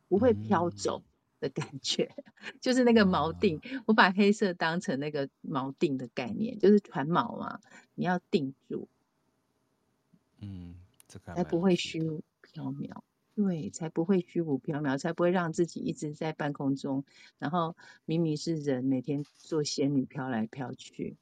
[0.09, 1.03] 不会飘走
[1.45, 3.61] 的感觉，嗯、 就是那个锚定。
[3.87, 7.61] 我把黑色当成那个锚定的概念，就是船锚嘛，
[7.95, 8.89] 你要定住，
[10.41, 10.77] 嗯，
[11.07, 12.23] 这个才不会虚无
[12.55, 13.03] 缥缈，
[13.35, 17.05] 对，才不会虚无缥缈，才不会让自己一直在半空中，
[17.39, 17.77] 然后
[18.07, 21.17] 明明是人，每天做仙女飘来飘去。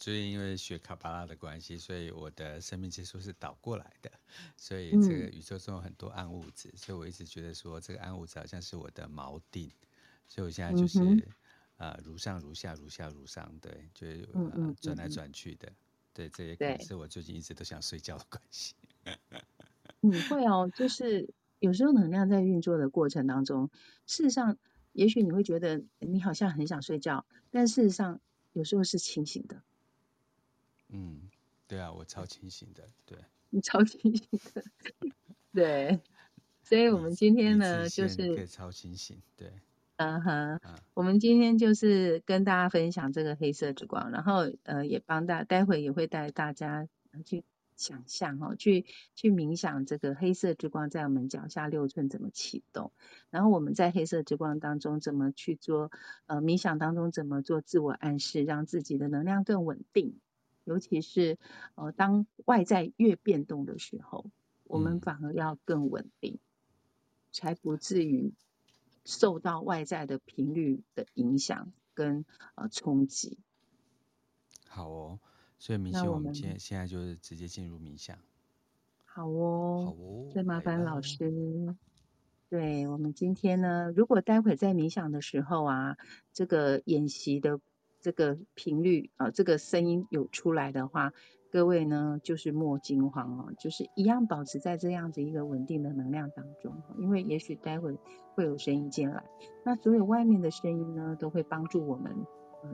[0.00, 4.10] 我最近因为学卡巴拉的关系，所以我的生命之树是倒过来的，
[4.56, 9.70] 所以这个宇宙中有很多暗物质，所以我一直觉得说这个暗物质好像是我的锚定，
[10.26, 11.22] 所以我现在就是、嗯、
[11.76, 15.70] 呃如上如下如下如上，对，就是呃转来转去的，
[16.14, 18.74] 对，这也可能是我最近一直都想睡觉的关系。
[20.00, 23.70] 你，会哦，就是有时候能量在运作的过程当中，
[24.06, 24.56] 事实上。
[24.92, 28.20] 也许你会觉得你好像很想睡觉，但事实上
[28.52, 29.62] 有时候是清醒的。
[30.90, 31.22] 嗯，
[31.66, 33.18] 对啊，我超清醒的，对。
[33.50, 34.62] 你超清醒的，
[35.52, 36.00] 对。
[36.62, 39.52] 所以我们今天呢，就是超清醒，对。
[39.96, 40.60] 嗯哼，
[40.94, 46.88] 我们今天就是跟大家分享这个黑色之光，然后呃，也帮大，待会也会带大家
[47.24, 47.44] 去。
[47.76, 52.92] 想象哈，去去冥想这个黑色之光在我们脚下六寸怎么启动，
[53.30, 55.90] 然后我们在黑色之光当中怎么去做
[56.26, 60.20] 呃冥想当中怎么做自我暗示，让自己的能量更稳定，
[60.64, 61.38] 尤其是
[61.74, 64.26] 呃当外在越变动的时候，
[64.64, 66.38] 我们反而要更稳定，
[67.32, 68.32] 才不至于
[69.04, 73.38] 受到外在的频率的影响跟呃冲击。
[74.66, 75.18] 好哦。
[75.62, 78.16] 所以冥想，我们现现在就是直接进入冥想。
[79.04, 81.76] 好哦，好哦，再麻烦老师。
[82.48, 85.98] 对，我们今天呢，如果待会在冥想的时候啊，
[86.32, 87.60] 这个演习的
[88.00, 91.12] 这个频率啊，这个声音有出来的话，
[91.50, 97.96] 各位呢就是莫惊慌哦，就是一样保持在这样子一个稳定的能量当中，因为也许待会
[98.34, 99.24] 会有声音进来，
[99.64, 102.14] 那所有外面的声音呢，都会帮助我们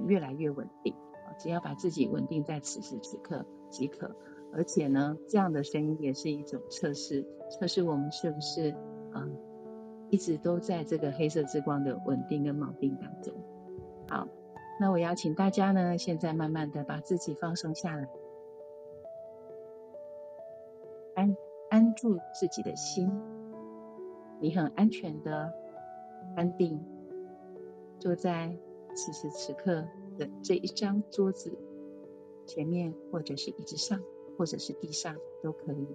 [0.07, 0.95] 越来越稳定。
[1.39, 4.17] 只要把自己稳定在此时此刻即可，
[4.55, 8.75] 而且呢，这样的声音也是一种测试，测试我们是不是
[9.13, 9.37] 嗯
[10.09, 13.35] 一直都在这个黑色之光的稳定跟锚定当中。
[14.09, 14.29] 好，
[14.79, 18.09] 那我邀请大家呢，现在慢慢的把自己放松下来，
[21.15, 21.37] 安
[21.71, 23.11] 安住自己的心，
[24.41, 25.53] 你很安全的
[26.37, 26.85] 安定
[27.99, 28.57] 坐在
[28.95, 29.87] 此时此刻。
[30.19, 31.59] 的这一张桌子
[32.47, 34.01] 前面，或者是椅子上，
[34.39, 35.87] 或者是地上都可以，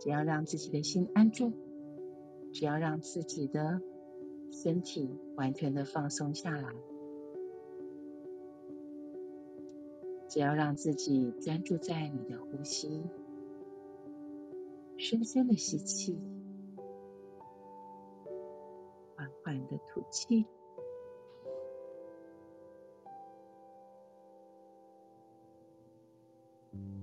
[0.00, 1.52] 只要让自己的心安住，
[2.52, 3.80] 只要让自己的
[4.50, 6.74] 身体完全的放松下来，
[10.28, 13.02] 只要让自己专注在你的呼吸，
[14.98, 16.20] 深深的吸气，
[19.16, 20.46] 缓缓的吐气。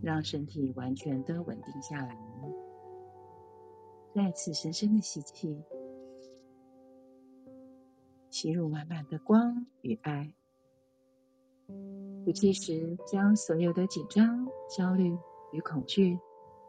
[0.03, 2.15] 让身体完全的稳定下来，
[4.13, 5.63] 再次深深的吸气，
[8.29, 10.31] 吸入满满的光与爱。
[11.67, 15.17] 呼气时，将所有的紧张、焦虑
[15.51, 16.19] 与恐惧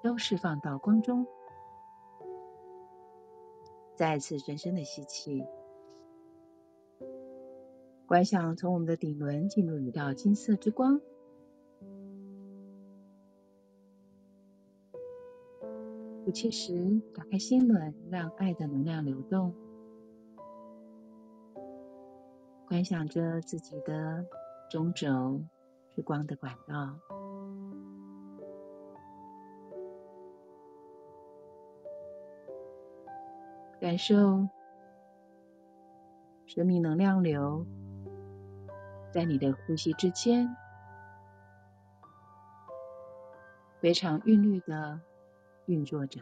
[0.02, 1.26] 都释放到光中。
[3.94, 5.42] 再次深深的吸气，
[8.06, 11.00] 观想从我们的顶轮进入一道金色之光。
[16.24, 19.54] 呼气时，打开心轮，让爱的能量流动。
[22.66, 24.26] 观想着自己的
[24.68, 25.42] 中轴
[25.94, 26.98] 是光的管道，
[33.80, 34.48] 感受
[36.46, 37.64] 生命能量流
[39.12, 40.56] 在你的呼吸之间
[43.80, 45.00] 非常韵律的
[45.66, 46.20] 运作着。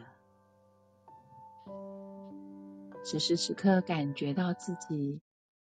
[3.03, 5.21] 此时此刻，感觉到自己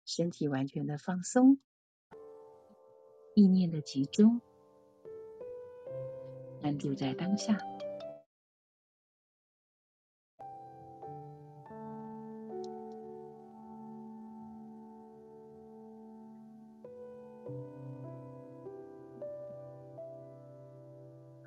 [0.04, 1.58] 身体完全的放松，
[3.38, 4.40] 意念的集中，
[6.60, 7.56] 专注在当下。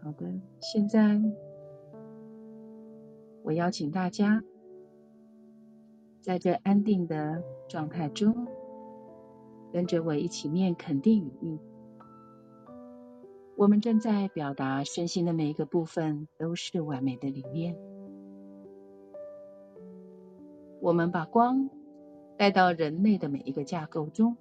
[0.01, 0.31] 好的，
[0.61, 1.19] 现在
[3.43, 4.41] 我邀请大家。
[6.21, 8.47] 在这安定的状态中，
[9.73, 11.59] 跟着我一起念肯定语。
[13.61, 17.77] 我们正在表达身心的每一个部分都是完美的理念。
[20.79, 21.69] 我们把光
[22.39, 24.35] 带到人类的每一个架构中。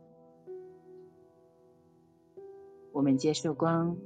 [2.92, 3.98] 我们接受光，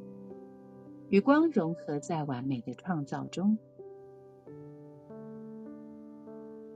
[1.11, 3.57] 与光融合在完美的创造中。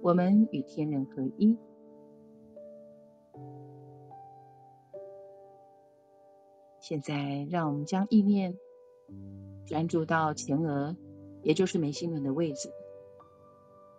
[0.01, 1.59] 我们与天人合一。
[6.89, 8.57] 现在，让我们将意念
[9.67, 10.97] 专注到前额，
[11.43, 12.73] 也就是眉心轮的位置，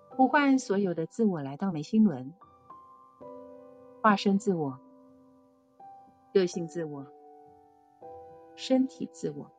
[0.10, 2.34] 呼唤所有的自我来到眉心轮，
[4.02, 4.80] 化身自我、
[6.34, 7.06] 个性自我、
[8.56, 9.52] 身体自我、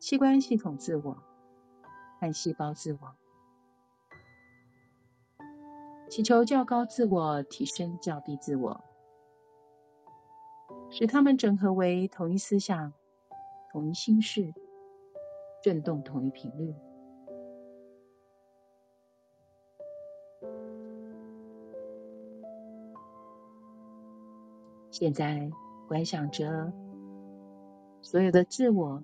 [0.00, 1.18] 器官系统自我
[2.18, 3.14] 和细胞自我。
[6.08, 8.82] 祈求较高自我提升较低自我，
[10.90, 12.92] 使它们整合为同一思想、
[13.72, 14.52] 同一心事，
[15.62, 16.74] 振动同一频率。
[24.90, 25.50] 现在
[25.88, 26.72] 观想着
[28.02, 29.02] 所有的自我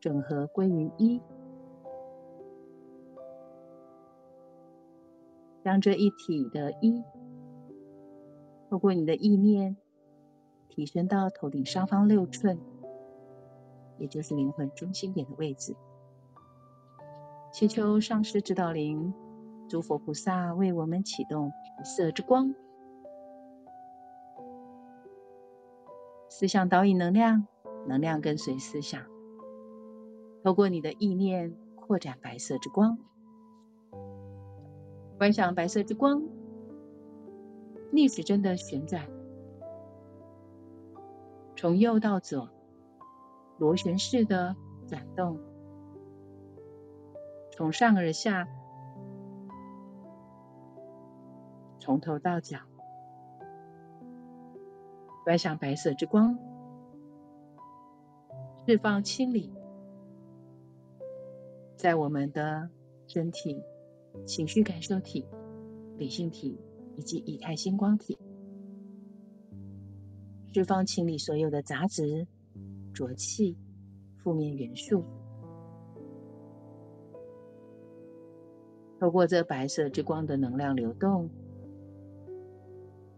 [0.00, 1.20] 整合归于一。
[5.64, 7.04] 将这一体的一，
[8.68, 9.76] 透过你的意念，
[10.74, 12.58] 提升到头顶上方六寸，
[13.98, 15.76] 也就是灵魂中心点的位置。
[17.52, 19.12] 祈求上师指导灵、
[19.68, 22.54] 诸佛菩萨为我们启动白色之光，
[26.30, 27.46] 思想导引能量，
[27.86, 29.02] 能量跟随思想，
[30.42, 32.96] 透过你的意念扩展白色之光。
[35.18, 36.22] 观想白色之光
[37.92, 39.06] 逆时针的旋转，
[41.62, 42.48] 从右到左，
[43.56, 44.56] 螺旋式的
[44.88, 45.38] 转动，
[47.52, 48.48] 从上而下，
[51.78, 52.58] 从头到脚。
[55.22, 56.36] 观想白色之光
[58.66, 59.54] 释放清理，
[61.76, 62.70] 在我们的
[63.06, 63.62] 身体。
[64.26, 65.26] 情绪感受体、
[65.96, 66.60] 理性体
[66.96, 68.18] 以及以太星光体，
[70.54, 72.26] 释放清理所有的杂质、
[72.92, 73.56] 浊气、
[74.18, 75.02] 负面元素。
[79.00, 81.30] 透过这白色之光的能量流动，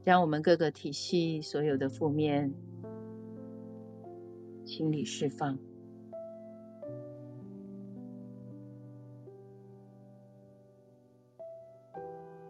[0.05, 2.55] 将我们各个体系所有的负面
[4.65, 5.59] 清理释放。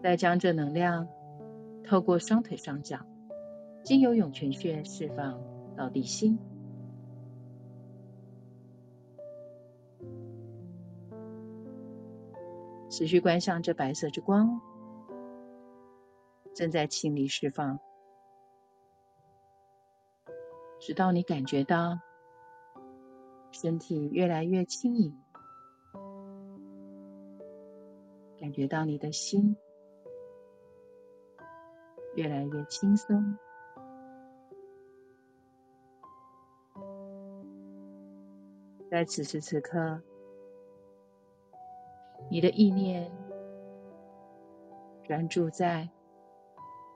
[0.02, 1.08] 再将这能量
[1.82, 3.06] 透过双腿双脚，
[3.84, 5.38] 经由涌泉穴释放
[5.76, 6.38] 到地心。
[12.88, 14.62] 持续观想这白色之光，
[16.54, 17.78] 正在清理释放，
[20.80, 21.98] 直到你感觉到
[23.50, 25.20] 身体越来越轻盈，
[28.40, 29.56] 感觉到你的心。
[32.14, 33.36] 越来越轻松，
[38.94, 40.00] 在此时此刻，
[42.30, 43.10] 你的意念
[45.02, 45.88] 专注在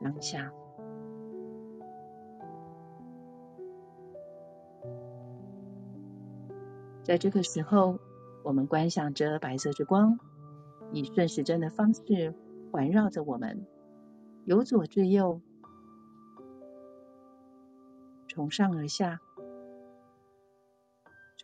[0.00, 0.52] 当下。
[7.02, 7.98] 在这个时候，
[8.44, 10.20] 我们观想着白色之光，
[10.92, 12.32] 以顺时针的方式
[12.70, 13.66] 环绕着我们。
[14.44, 15.40] 由左至右，
[18.28, 19.20] 从上而下，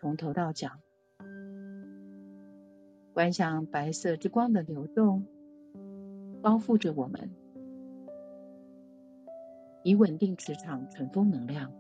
[0.05, 0.68] 从头到脚，
[3.14, 5.26] 观想白色之光的流动，
[6.42, 7.30] 包覆着我们，
[9.82, 11.72] 以稳定磁场存风能量。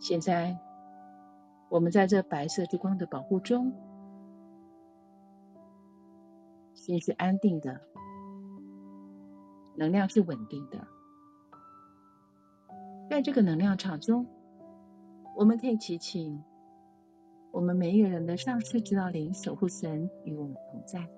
[0.00, 0.58] 现在，
[1.68, 3.72] 我们在这白色之光的保护中。
[6.86, 7.80] 心是安定的，
[9.74, 10.86] 能量是稳定的。
[13.10, 14.24] 在这个能量场中，
[15.34, 16.44] 我们可以祈请
[17.50, 21.10] 我们每一个人的上师指导灵、守护神与我们同在，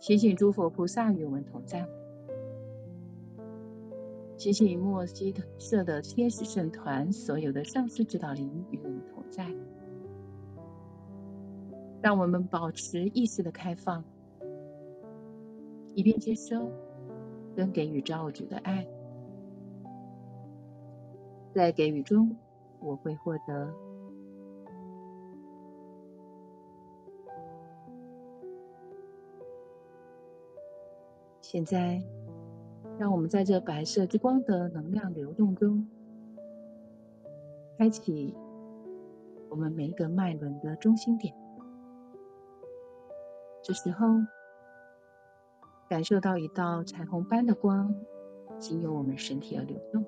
[0.00, 1.86] 祈请诸佛菩萨与我们同在。
[4.38, 9.54] 祈请墨西哥社的天使圣团所有的上师指导灵与我们同在，
[12.06, 14.04] 让我们保持意识的开放，
[15.96, 16.70] 以便接收
[17.56, 18.86] 跟给予造物主的爱。
[21.52, 22.36] 在给予中，
[22.78, 23.74] 我会获得。
[31.40, 32.00] 现在。
[33.00, 35.86] 让我们在这白色之光的能量流动中，
[37.76, 38.32] 开启
[39.50, 41.45] 我们每一个脉轮的中心点。
[43.66, 44.06] 这时候，
[45.88, 47.96] 感受到一道彩虹般的光
[48.60, 50.04] 经由我们身体而流动。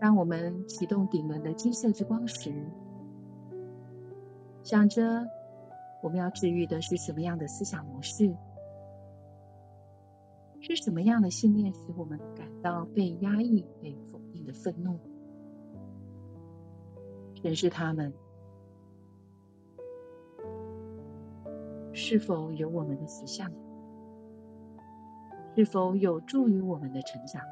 [0.00, 2.52] 当我们启动顶轮的金色之光时，
[4.64, 5.28] 想着
[6.02, 8.34] 我们要治愈的是什么样的思想模式？
[10.60, 14.98] 是什么样的信念使我们感到被压抑、被否定的愤怒？
[17.44, 18.10] 审视他们
[21.92, 23.52] 是否有我们的实相？
[25.54, 27.42] 是否有助于我们的成长？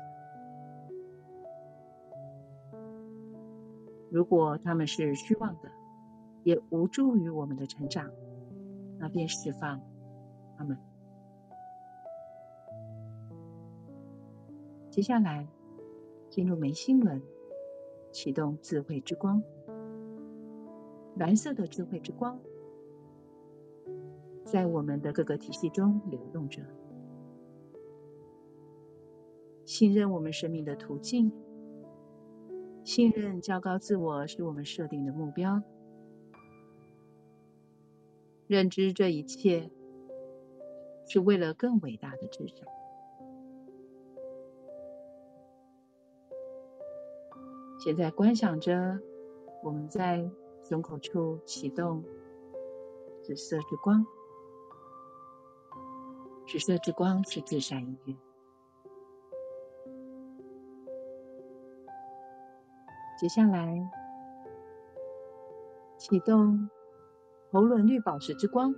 [4.10, 5.70] 如果他们是虚妄的，
[6.42, 8.10] 也无助于我们的成长，
[8.98, 9.82] 那便释放
[10.56, 10.78] 他们。
[14.88, 15.46] 接下来
[16.30, 17.20] 进入眉心轮，
[18.10, 19.42] 启动智慧之光，
[21.22, 22.36] 蓝色的智慧之光
[24.44, 26.62] 在我们的各个体系中流动着。
[29.64, 31.30] 信任我们生命的途径，
[32.82, 35.62] 信任较高自我是我们设定的目标。
[38.48, 39.70] 认知这一切
[41.06, 42.66] 是为了更伟大的志向。
[47.78, 48.98] 现在观想着
[49.62, 50.28] 我们在
[50.64, 52.04] 胸口处启动
[53.22, 54.06] 紫色之光，
[56.46, 58.16] 紫色之光是至善音乐。
[63.18, 63.90] 接下来
[65.98, 66.68] 启动。
[67.54, 68.74] 喉轮绿宝石之光，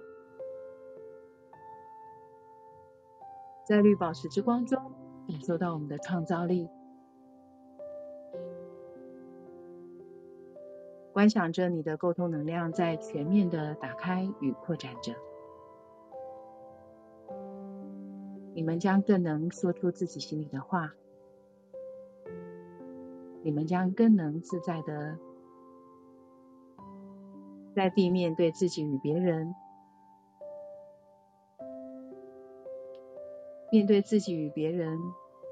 [3.64, 4.90] 在绿宝石之光中，
[5.28, 6.68] 感受到我们的创造力。
[11.14, 15.14] 观想着你的沟通能量在全面的打开与扩展着，
[18.52, 20.92] 你们将更能说出自己心里的话，
[23.44, 25.16] 你们将更能自在的。
[27.76, 29.54] 在地面对自己与别人，
[33.70, 34.98] 面对自己与别人，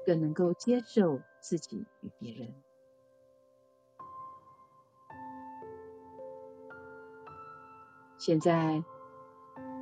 [0.05, 2.53] 更能够接受自己与别人。
[8.25, 8.81] 现在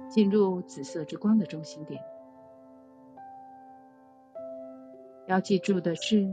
[0.10, 2.04] 进入紫色之光的中心点，
[5.28, 6.28] 要记住的是，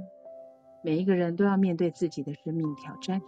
[0.83, 3.21] 每一个人都要面对自己的生命挑战。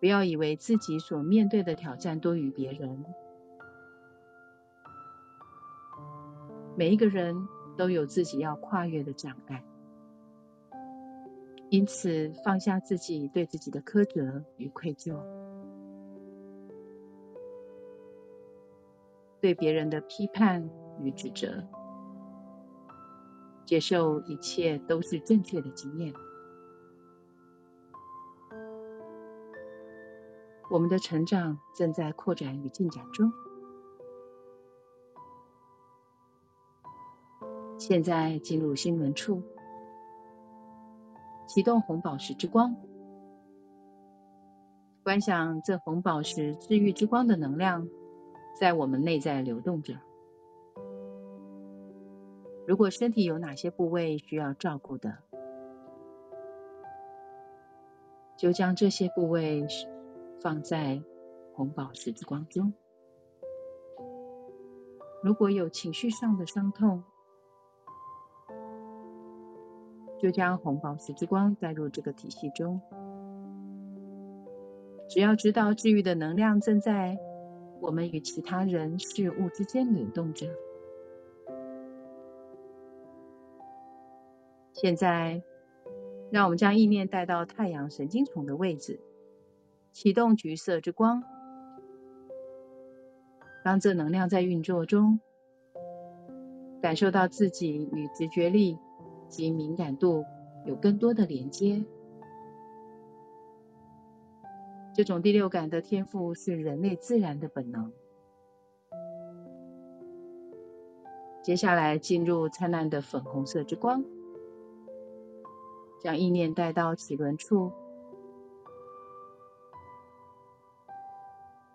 [0.00, 3.04] 不要以为自己所面对的挑战多于别人。
[6.76, 7.36] 每一个人
[7.78, 9.62] 都有自己要跨越的障碍，
[11.68, 15.16] 因此放下自己对自己的苛责与愧疚，
[19.40, 20.68] 对别人的批判
[21.00, 21.64] 与指责，
[23.64, 26.12] 接受一切都是正确的经验。
[30.70, 33.32] 我们的成长正在扩展与进展中。
[37.78, 39.42] 现在进入心轮处，
[41.48, 42.76] 启动红宝石之光，
[45.02, 47.88] 观想这红宝石治愈之光的能量
[48.54, 49.94] 在我们内在流动着。
[52.66, 55.18] 如果身体有哪些部位需要照顾的，
[58.36, 59.66] 就将这些部位。
[60.42, 61.02] 放在
[61.52, 62.72] 红宝石之光中，
[65.22, 67.04] 如果有情绪上的伤痛，
[70.18, 72.80] 就将红宝石之光带入这个体系中。
[75.10, 77.18] 只要知道治愈的能量正在
[77.80, 80.46] 我们与其他人事物之间流动着。
[84.72, 85.42] 现在，
[86.30, 89.00] 让我们将意念带到太阳神经丛的位置，
[89.92, 91.22] 启动橘色之光。
[93.64, 95.20] 当这能量在运作中，
[96.80, 98.78] 感受到自己与直觉力。
[99.30, 100.24] 及敏感度
[100.66, 101.84] 有更多的连接，
[105.00, 107.90] 这种第六感的天赋是人类自然的本能。
[111.40, 114.04] 接下来进入灿烂的粉红色之光，
[116.02, 117.72] 将意念带到脐轮处，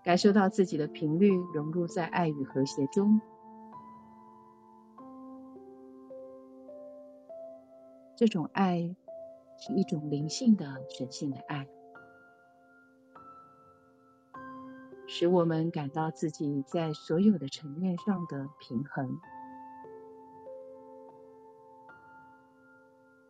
[0.04, 3.20] 感受到自己的频率融入在爱与和谐中。
[8.16, 8.96] 这种爱
[9.58, 11.68] 是一种灵性的、神性的爱，
[15.08, 19.20] 使我们感到自己在所有的层面上的平衡，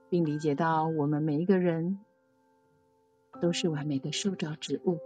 [0.10, 2.00] 并理解到我们每一个人
[3.42, 5.00] 都是完美的受造之物。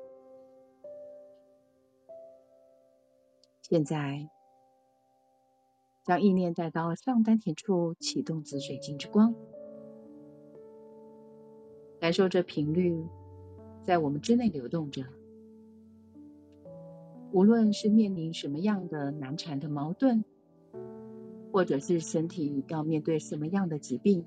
[3.62, 4.30] 现在，
[6.04, 9.36] 将意念带到上丹田处，启动紫水晶之光。
[12.00, 13.06] 感受着频率
[13.84, 15.04] 在我们之内流动着，
[17.32, 20.24] 无论是面临什么样的难缠的矛盾，
[21.52, 24.26] 或者是身体要面对什么样的疾病，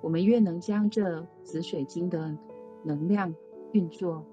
[0.00, 2.36] 我们越能将这紫水晶的
[2.84, 3.34] 能量
[3.72, 4.24] 运作，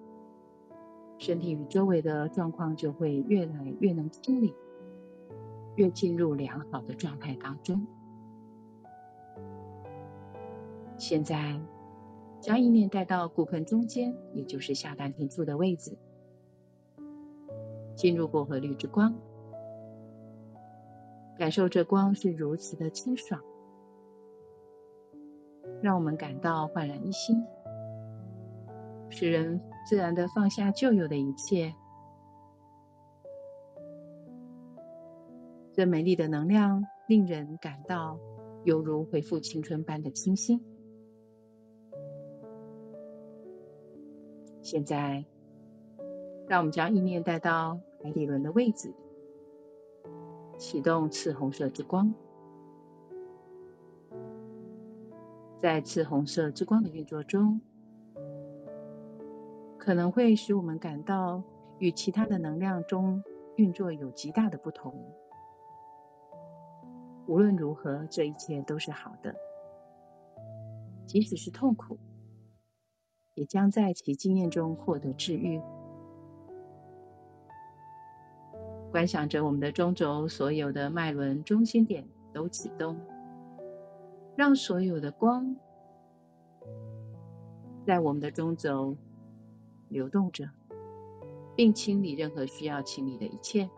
[1.18, 4.56] 身体与周围的状况就会越来越能清理，
[5.76, 7.86] 越进入良好的状态当中。
[10.98, 11.60] 现在，
[12.42, 15.98] 将意念带到骨盆中间，也就是下丹田处的位置，
[17.96, 19.14] 进入薄荷绿之光，
[21.38, 23.42] 感受这光是如此的清爽，
[25.82, 27.44] 让我们感到焕然一新，
[29.10, 31.76] 使人自然的放下旧有的一切。
[35.74, 38.18] 这美丽的能量令人感到
[38.64, 40.79] 犹如恢复青春般的清新。
[44.70, 45.26] 现在，
[46.48, 48.94] 让我们将意念带到海底轮的位置，
[50.60, 52.14] 启动赤红色之光。
[55.60, 57.62] 在赤红色之光的运作中，
[59.80, 61.42] 可能会使我们感到
[61.80, 63.24] 与其他的能量中
[63.56, 64.94] 运作有极大的不同。
[67.26, 69.34] 无论如何，这一切都是好的，
[71.08, 71.98] 即使是痛苦。
[73.40, 75.62] 也将在其经验中获得治愈。
[78.92, 83.00] 观想着我们的中轴所有的脉轮中心点都启动，
[84.36, 85.56] 让所有的光
[87.86, 88.98] 在我们的中轴
[89.88, 90.50] 流动着，
[91.56, 93.70] 并清理任何需要清理的一切。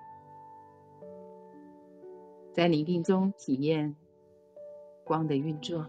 [2.52, 3.96] 在宁静中体验
[5.06, 5.86] 光的运作。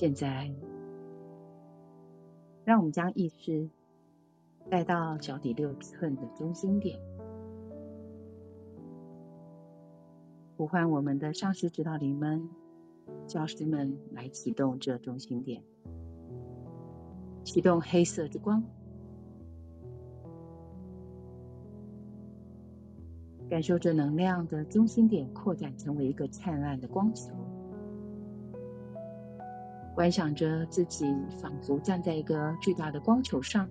[0.00, 0.50] 现在，
[2.64, 3.68] 让我们将意识
[4.70, 6.98] 带到脚底六寸的中心点，
[10.56, 12.48] 呼唤我们的上师指导灵们、
[13.26, 15.62] 教师们来启动这中心点，
[17.44, 18.64] 启动黑色之光，
[23.50, 27.34] 感受着能量的中心点扩展成为一个灿烂的光球。
[30.00, 33.68] 观想着自己仿佛站在一个巨大的光球上，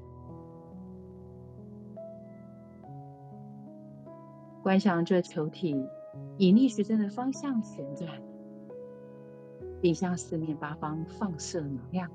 [4.61, 5.89] 观想着球体
[6.37, 8.21] 以逆时针的方向旋转，
[9.81, 12.11] 并向四面八方放射能量。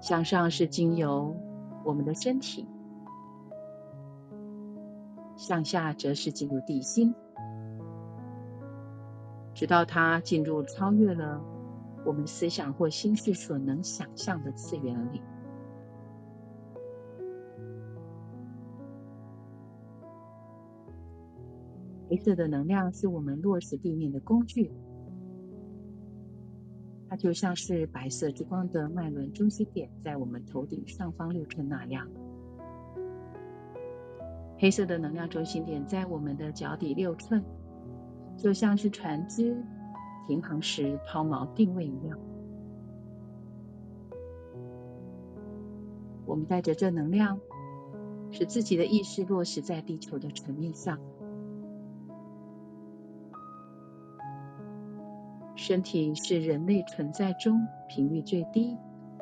[0.00, 1.36] 向上是经由
[1.84, 2.66] 我们的身体，
[5.36, 7.14] 向下则是进入地心。
[9.62, 11.40] 直到它进入超越了
[12.04, 15.22] 我们思想或心事所能想象的次元里。
[22.10, 24.72] 黑色的能量是我们落实地面的工具，
[27.08, 32.08] 它就像是白色之光的脉轮中心点，在我们头顶上方六寸那样。
[34.58, 37.44] 黑色的能量中心点在我们的脚底六寸，
[38.36, 39.56] 就像是船只
[40.26, 42.18] 停航时抛锚定位一样。
[46.24, 47.40] 我们带着正能量，
[48.30, 50.98] 使自己的意识落实在地球的层面上。
[55.54, 58.76] 身体是人类存在中频率最低、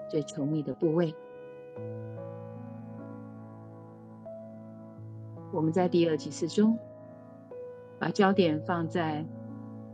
[0.08, 1.14] 最稠密的部位。
[5.52, 6.78] 我们在第二级次中，
[8.00, 9.26] 把焦点放在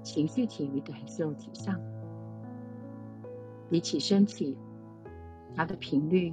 [0.04, 1.80] 情绪体与感受体上。
[3.68, 4.56] 比起身体，
[5.56, 6.32] 它的频率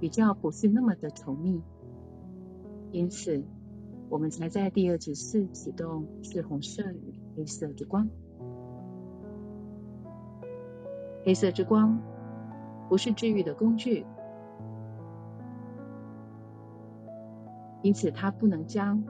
[0.00, 1.62] 比较不是那么的稠密，
[2.90, 3.44] 因此
[4.08, 8.10] 我们才在第二指示启动赤红色与黑色之光。
[11.24, 12.02] 黑色之光
[12.88, 14.04] 不是治愈的工具，
[17.80, 19.04] 因此它不能将，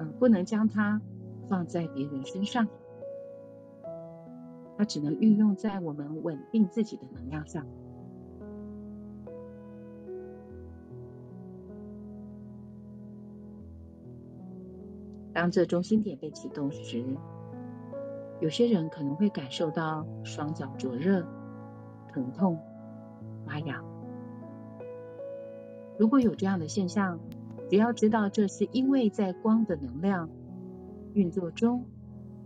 [0.00, 0.98] 呃，不能将它
[1.46, 2.66] 放在别人身上，
[4.78, 7.66] 它只能运用在我们稳定自己的能量上。
[15.34, 17.04] 当这中心点被启动时，
[18.40, 21.26] 有些人可能会感受到双脚灼热、
[22.08, 22.58] 疼痛、
[23.44, 23.84] 发痒。
[25.98, 27.20] 如果有这样的现象，
[27.70, 30.28] 只要知道这是因为在光的能量
[31.14, 31.84] 运作中，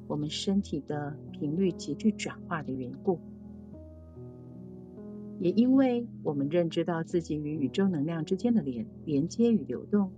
[0.07, 3.19] 我们身体的频率急剧转化的缘故，
[5.41, 10.13] 也因为我们认知到自己与宇宙能量之间的连连接与流动，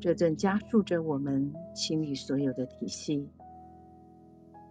[0.00, 3.28] 这正加速着我们清理所有的体系。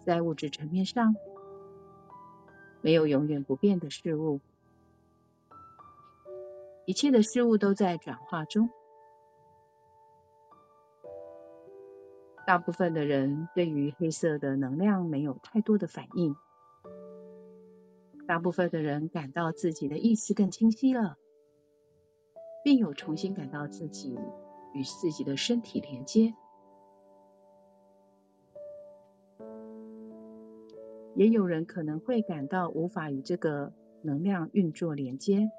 [0.04, 1.16] 在物质层面上，
[2.82, 4.42] 没有永远不变的事物，
[6.88, 8.70] 一切的事物都在转化中。
[12.46, 16.34] 大部分的人对于黑色的能量没有太多的反应，
[18.26, 21.18] 大部分的人感到自己的意识更清晰了，
[22.64, 24.18] 并有重新感到自己
[24.74, 26.34] 与自己的身体连接。
[31.16, 33.74] 也有人可能会感到无法与这个
[34.04, 35.52] 能量运作连接，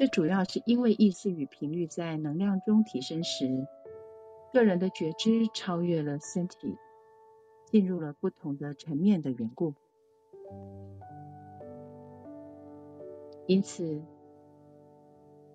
[0.00, 3.66] 这主要是因为意识与频率在能量中提升时，
[4.50, 6.78] 个人的觉知超越了身体，
[7.66, 9.74] 进入了不同的层面的缘故。
[13.46, 14.00] 因此，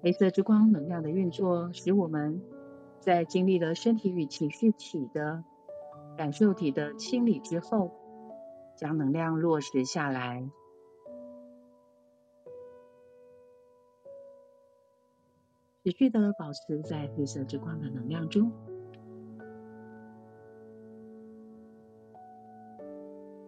[0.03, 2.39] 黑色之光能量的运作，使我们
[2.99, 5.43] 在经历了身体与情绪体的
[6.19, 7.89] 感受体的清理之后，
[8.77, 10.47] 将能量落实下来，
[15.85, 18.51] 持续的保持在黑色之光的能量中，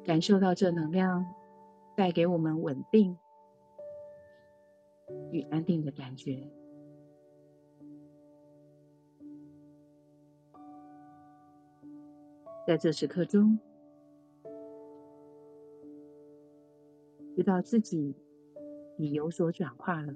[0.05, 1.25] 感受到这能量
[1.95, 3.17] 带给我们稳定
[5.31, 6.47] 与安定的感觉。
[12.67, 13.57] 在这时刻中，
[17.35, 18.15] 知道自己
[18.99, 20.13] 已有所转化了。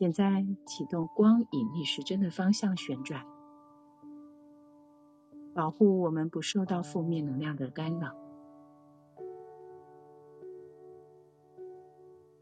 [0.00, 3.22] 现在启动光引力时针的方向旋转，
[5.52, 8.16] 保护我们不受到负面能量的干扰。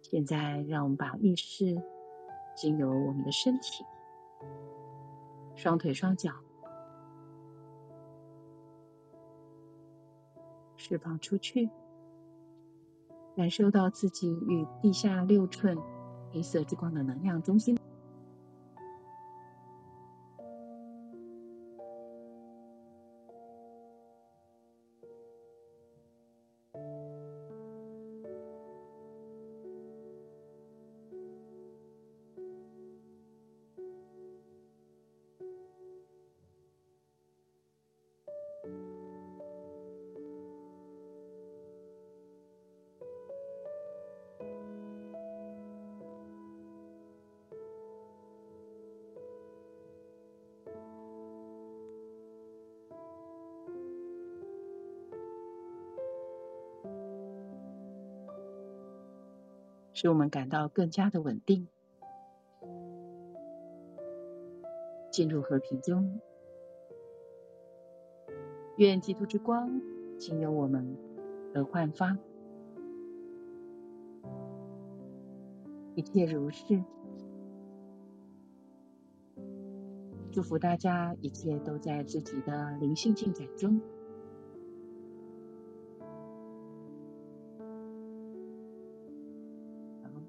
[0.03, 1.83] 现在，让我们把意识
[2.55, 3.85] 经由我们的身体。
[5.57, 6.31] 双腿双脚
[10.77, 11.69] 释放出去，
[13.35, 15.77] 感受到自己与地下六寸
[16.33, 17.79] 黑色之光的能量中心。
[60.01, 61.67] 使我们感到更加的稳定，
[65.11, 66.21] 进入和平中。
[68.77, 69.81] 愿基督之光
[70.17, 70.97] 经由我们
[71.53, 72.17] 而焕发，
[75.97, 76.81] 一切如是。
[80.31, 83.81] 祝福大家，一切都在自己的灵性进展中。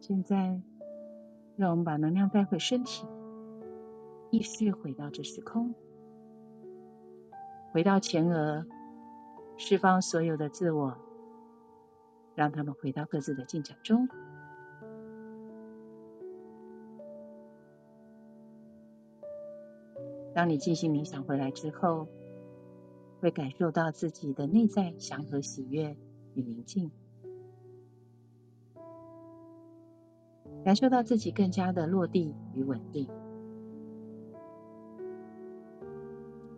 [0.10, 0.60] 现在，
[1.55, 3.05] 让我们把能量带回身体，
[4.32, 5.76] 意识回到这时空，
[7.72, 8.66] 回到前额，
[9.55, 10.97] 释放所有的自我，
[12.34, 14.10] 让他们回到各自的进展中。
[20.34, 22.07] 当你进行冥想回来之后，
[23.22, 25.95] 会感受到自己的内在祥和、喜悦
[26.34, 26.89] 与宁静，
[30.70, 33.09] 感受到自己更加的落地与稳定。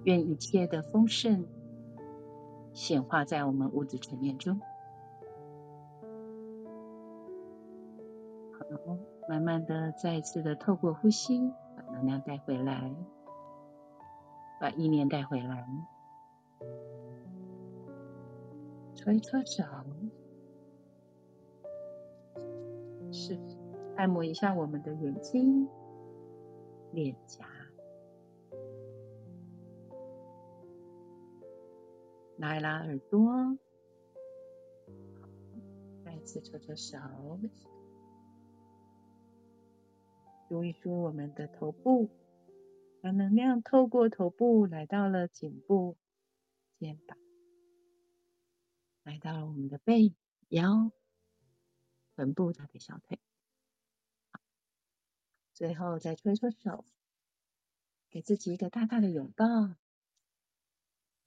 [0.04, 1.46] 愿一切的丰盛
[2.74, 4.60] 显化在我们物质层面中。
[8.52, 8.66] 好，
[9.30, 11.40] 慢慢的再一次的透过呼吸，
[11.78, 12.94] 把能量带回来。
[14.60, 15.66] 把意念带回来，
[18.94, 19.64] 搓一搓手，
[23.10, 23.40] 是
[24.02, 25.70] 按摩一下我们的眼睛、
[26.92, 27.46] 脸颊，
[32.38, 33.60] 拉一拉耳朵，
[36.04, 36.98] 再次搓搓手，
[40.50, 42.10] 梳一梳我们的头部。
[43.02, 45.96] 把能量透过头部来到了颈部、
[46.80, 47.16] 肩膀，
[49.04, 50.16] 来到了我们的背、
[50.50, 50.92] 腰、
[52.16, 53.20] 臀部、大腿、小腿。
[55.62, 56.84] 最后再搓一搓手，
[58.10, 59.46] 给自己一个大大的拥抱，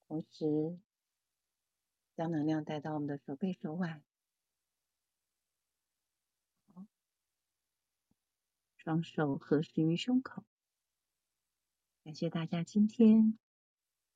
[0.09, 0.81] 同时
[2.17, 4.03] 将能量带到我们的手背、手腕。
[6.73, 6.85] 好，
[8.77, 10.43] 双手合十于胸口。
[12.03, 13.39] 感谢大家今天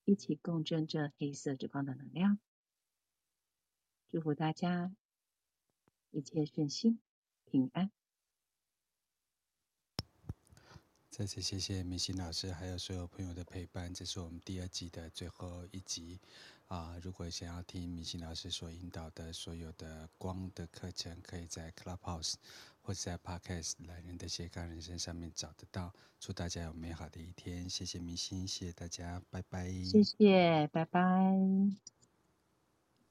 [0.05, 2.41] 一起共振这黑色之光的能量，
[4.09, 4.93] 祝福大家
[6.11, 7.01] 一切顺心
[7.45, 7.93] 平安。
[11.19, 16.17] 再次谢谢明心老师还有所有朋友的陪伴，这是我们第二季的最后一集
[16.69, 16.97] 啊！
[17.03, 22.35] 如果想要听明心老师所引导的所有的光的课程，可以在 Clubhouse。
[22.83, 25.93] 或者在 Podcast《懒人的斜杠人生》上面找得到。
[26.21, 29.69] 祝大家有美好的一天，谢谢明心，谢谢大家，拜拜。
[29.83, 31.35] 谢谢，拜拜。